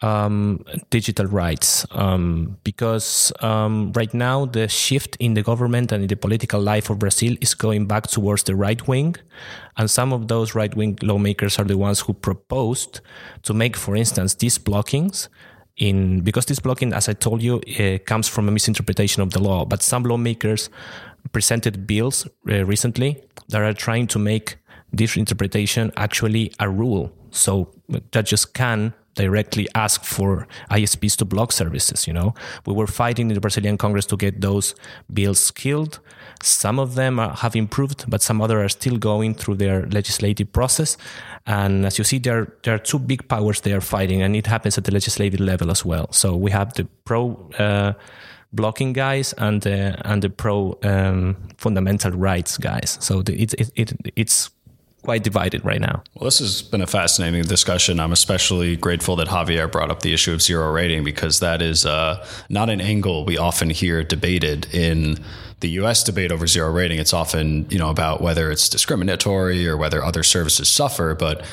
um, 0.02 0.64
digital 0.88 1.26
rights 1.26 1.86
um, 1.90 2.56
because 2.64 3.32
um, 3.40 3.92
right 3.94 4.12
now 4.14 4.46
the 4.46 4.68
shift 4.68 5.16
in 5.20 5.34
the 5.34 5.42
government 5.42 5.92
and 5.92 6.02
in 6.02 6.08
the 6.08 6.16
political 6.16 6.60
life 6.60 6.90
of 6.90 6.98
Brazil 6.98 7.36
is 7.40 7.54
going 7.54 7.86
back 7.86 8.06
towards 8.06 8.44
the 8.44 8.54
right 8.54 8.86
wing. 8.88 9.16
And 9.76 9.90
some 9.90 10.12
of 10.12 10.28
those 10.28 10.54
right 10.54 10.74
wing 10.74 10.98
lawmakers 11.02 11.58
are 11.58 11.64
the 11.64 11.78
ones 11.78 12.00
who 12.00 12.14
proposed 12.14 13.00
to 13.42 13.54
make, 13.54 13.76
for 13.76 13.96
instance, 13.96 14.34
these 14.34 14.58
blockings. 14.58 15.28
In, 15.76 16.20
because 16.20 16.44
this 16.44 16.58
blocking, 16.58 16.92
as 16.92 17.08
I 17.08 17.14
told 17.14 17.40
you, 17.40 17.60
uh, 17.78 17.98
comes 18.04 18.28
from 18.28 18.48
a 18.48 18.50
misinterpretation 18.50 19.22
of 19.22 19.30
the 19.30 19.42
law. 19.42 19.64
But 19.64 19.82
some 19.82 20.02
lawmakers 20.02 20.68
presented 21.32 21.86
bills 21.86 22.26
uh, 22.50 22.64
recently 22.66 23.22
that 23.48 23.62
are 23.62 23.72
trying 23.72 24.06
to 24.08 24.18
make 24.18 24.56
this 24.92 25.16
interpretation 25.16 25.92
actually 25.96 26.52
a 26.58 26.68
rule. 26.68 27.12
So 27.30 27.72
judges 28.12 28.44
can 28.44 28.92
directly 29.14 29.66
ask 29.74 30.04
for 30.04 30.46
ISPs 30.70 31.16
to 31.16 31.24
block 31.24 31.52
services. 31.52 32.06
You 32.06 32.12
know, 32.12 32.34
we 32.66 32.72
were 32.72 32.86
fighting 32.86 33.28
in 33.28 33.34
the 33.34 33.40
Brazilian 33.40 33.76
Congress 33.76 34.06
to 34.06 34.16
get 34.16 34.40
those 34.40 34.74
bills 35.12 35.50
killed. 35.50 36.00
Some 36.42 36.78
of 36.78 36.94
them 36.94 37.18
are, 37.18 37.34
have 37.34 37.54
improved, 37.54 38.04
but 38.08 38.22
some 38.22 38.40
other 38.40 38.62
are 38.62 38.68
still 38.68 38.96
going 38.96 39.34
through 39.34 39.56
their 39.56 39.86
legislative 39.86 40.52
process. 40.52 40.96
And 41.46 41.84
as 41.84 41.98
you 41.98 42.04
see, 42.04 42.18
there 42.18 42.52
there 42.62 42.74
are 42.74 42.78
two 42.78 42.98
big 42.98 43.28
powers 43.28 43.60
they 43.60 43.72
are 43.72 43.80
fighting, 43.80 44.22
and 44.22 44.36
it 44.36 44.46
happens 44.46 44.78
at 44.78 44.84
the 44.84 44.92
legislative 44.92 45.40
level 45.40 45.70
as 45.70 45.84
well. 45.84 46.06
So 46.12 46.36
we 46.36 46.50
have 46.50 46.74
the 46.74 46.84
pro. 47.04 47.50
Uh, 47.58 47.92
blocking 48.52 48.92
guys 48.92 49.32
and 49.34 49.62
the 49.62 49.96
and 50.04 50.22
the 50.22 50.30
pro 50.30 50.76
um, 50.82 51.36
fundamental 51.56 52.10
rights 52.10 52.58
guys. 52.58 52.98
So 53.00 53.22
the, 53.22 53.40
it, 53.40 53.54
it, 53.54 53.70
it 53.76 53.92
it's 54.16 54.50
quite 55.02 55.22
divided 55.24 55.64
right 55.64 55.80
now. 55.80 56.02
Well, 56.14 56.24
this 56.24 56.38
has 56.40 56.62
been 56.62 56.82
a 56.82 56.86
fascinating 56.86 57.42
discussion. 57.44 58.00
I'm 58.00 58.12
especially 58.12 58.76
grateful 58.76 59.16
that 59.16 59.28
Javier 59.28 59.70
brought 59.70 59.90
up 59.90 60.00
the 60.00 60.12
issue 60.12 60.32
of 60.32 60.42
zero 60.42 60.70
rating 60.70 61.04
because 61.04 61.40
that 61.40 61.62
is 61.62 61.86
uh, 61.86 62.26
not 62.48 62.70
an 62.70 62.80
angle 62.80 63.24
we 63.24 63.38
often 63.38 63.70
hear 63.70 64.04
debated 64.04 64.72
in 64.74 65.16
the 65.60 65.70
U.S. 65.70 66.02
debate 66.02 66.32
over 66.32 66.46
zero 66.46 66.70
rating. 66.70 66.98
It's 66.98 67.12
often 67.12 67.66
you 67.70 67.78
know 67.78 67.90
about 67.90 68.20
whether 68.20 68.50
it's 68.50 68.68
discriminatory 68.68 69.66
or 69.66 69.76
whether 69.76 70.02
other 70.02 70.22
services 70.22 70.68
suffer, 70.68 71.14
but 71.14 71.44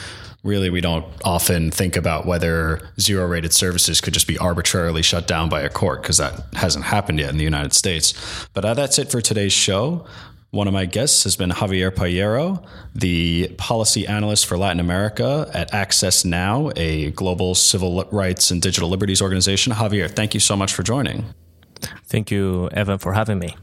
really 0.43 0.69
we 0.69 0.81
don't 0.81 1.05
often 1.25 1.71
think 1.71 1.97
about 1.97 2.25
whether 2.25 2.89
zero 2.99 3.27
rated 3.27 3.53
services 3.53 3.99
could 3.99 4.13
just 4.13 4.27
be 4.27 4.37
arbitrarily 4.37 5.01
shut 5.01 5.27
down 5.27 5.49
by 5.49 5.61
a 5.61 5.69
court 5.69 6.01
because 6.01 6.17
that 6.17 6.41
hasn't 6.53 6.85
happened 6.85 7.19
yet 7.19 7.29
in 7.29 7.37
the 7.37 7.43
United 7.43 7.73
States. 7.73 8.47
But 8.53 8.63
uh, 8.65 8.73
that's 8.73 8.97
it 8.97 9.11
for 9.11 9.21
today's 9.21 9.53
show. 9.53 10.05
One 10.51 10.67
of 10.67 10.73
my 10.73 10.85
guests 10.85 11.25
has 11.25 11.35
been 11.35 11.49
Javier 11.49 11.93
Pallero, 11.93 12.63
the 12.95 13.49
policy 13.57 14.07
analyst 14.07 14.45
for 14.45 14.57
Latin 14.57 14.79
America 14.79 15.49
at 15.53 15.73
Access 15.73 16.23
Now, 16.23 16.71
a 16.77 17.11
global 17.11 17.53
civil 17.53 18.05
rights 18.11 18.49
and 18.49 18.61
digital 18.61 18.87
liberties 18.89 19.21
organization. 19.21 19.73
Javier, 19.73 20.09
thank 20.09 20.33
you 20.33 20.39
so 20.39 20.55
much 20.55 20.73
for 20.73 20.83
joining. 20.83 21.25
Thank 22.05 22.31
you, 22.31 22.69
Evan, 22.69 22.97
for 22.97 23.13
having 23.13 23.39
me. 23.39 23.55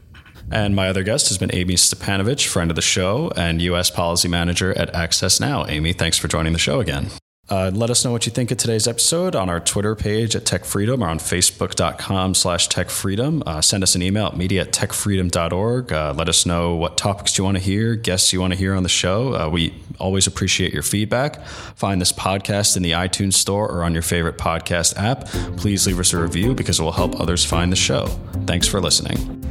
And 0.51 0.75
my 0.75 0.87
other 0.87 1.01
guest 1.01 1.27
has 1.29 1.39
been 1.39 1.53
Amie 1.55 1.73
Stepanovich, 1.73 2.45
friend 2.45 2.69
of 2.69 2.75
the 2.75 2.83
show 2.83 3.31
and 3.35 3.61
U.S. 3.63 3.89
policy 3.89 4.27
manager 4.27 4.77
at 4.77 4.93
Access 4.93 5.39
Now. 5.39 5.65
Amie, 5.65 5.93
thanks 5.93 6.19
for 6.19 6.27
joining 6.27 6.53
the 6.53 6.59
show 6.59 6.79
again. 6.79 7.07
Uh, 7.47 7.69
let 7.73 7.91
us 7.91 8.03
know 8.03 8.11
what 8.11 8.25
you 8.25 8.31
think 8.31 8.49
of 8.49 8.57
today's 8.57 8.87
episode 8.87 9.35
on 9.35 9.49
our 9.49 9.59
Twitter 9.59 9.95
page 9.95 10.35
at 10.35 10.45
Tech 10.45 10.65
Freedom 10.65 11.03
or 11.03 11.07
on 11.07 11.19
Facebook.com 11.19 12.33
slash 12.33 12.67
Tech 12.67 12.89
Freedom. 12.89 13.43
Uh, 13.45 13.61
send 13.61 13.83
us 13.83 13.93
an 13.93 14.01
email 14.01 14.25
at 14.27 14.35
media 14.35 14.61
at 14.61 14.71
techfreedom.org. 14.71 15.93
Uh, 15.93 16.13
let 16.17 16.27
us 16.27 16.47
know 16.47 16.73
what 16.75 16.97
topics 16.97 17.37
you 17.37 17.43
want 17.43 17.57
to 17.57 17.63
hear, 17.63 17.95
guests 17.95 18.33
you 18.33 18.41
want 18.41 18.53
to 18.53 18.57
hear 18.57 18.73
on 18.73 18.81
the 18.81 18.89
show. 18.89 19.35
Uh, 19.35 19.47
we 19.47 19.75
always 19.99 20.25
appreciate 20.25 20.73
your 20.73 20.81
feedback. 20.81 21.45
Find 21.45 22.01
this 22.01 22.11
podcast 22.11 22.75
in 22.77 22.81
the 22.81 22.91
iTunes 22.91 23.33
store 23.33 23.69
or 23.71 23.83
on 23.83 23.93
your 23.93 24.01
favorite 24.01 24.39
podcast 24.39 24.97
app. 24.97 25.27
Please 25.57 25.85
leave 25.85 25.99
us 25.99 26.13
a 26.13 26.21
review 26.21 26.55
because 26.55 26.79
it 26.79 26.83
will 26.83 26.93
help 26.93 27.19
others 27.21 27.45
find 27.45 27.71
the 27.71 27.75
show. 27.77 28.07
Thanks 28.47 28.67
for 28.67 28.81
listening. 28.81 29.41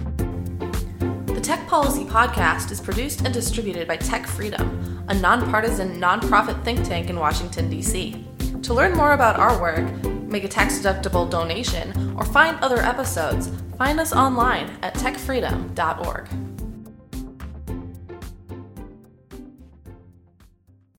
The 1.26 1.40
Tech 1.40 1.66
Policy 1.68 2.04
Podcast 2.04 2.72
is 2.72 2.80
produced 2.80 3.20
and 3.20 3.32
distributed 3.32 3.86
by 3.86 3.98
Tech 3.98 4.26
Freedom, 4.26 4.93
a 5.08 5.14
nonpartisan 5.14 6.00
nonprofit 6.00 6.62
think 6.64 6.84
tank 6.84 7.10
in 7.10 7.18
Washington, 7.18 7.68
D.C. 7.68 8.24
To 8.62 8.74
learn 8.74 8.96
more 8.96 9.12
about 9.12 9.38
our 9.38 9.60
work, 9.60 10.04
make 10.26 10.44
a 10.44 10.48
tax 10.48 10.78
deductible 10.78 11.28
donation, 11.28 12.16
or 12.16 12.24
find 12.24 12.58
other 12.60 12.78
episodes, 12.78 13.50
find 13.76 14.00
us 14.00 14.12
online 14.12 14.70
at 14.82 14.94
techfreedom.org. 14.94 16.28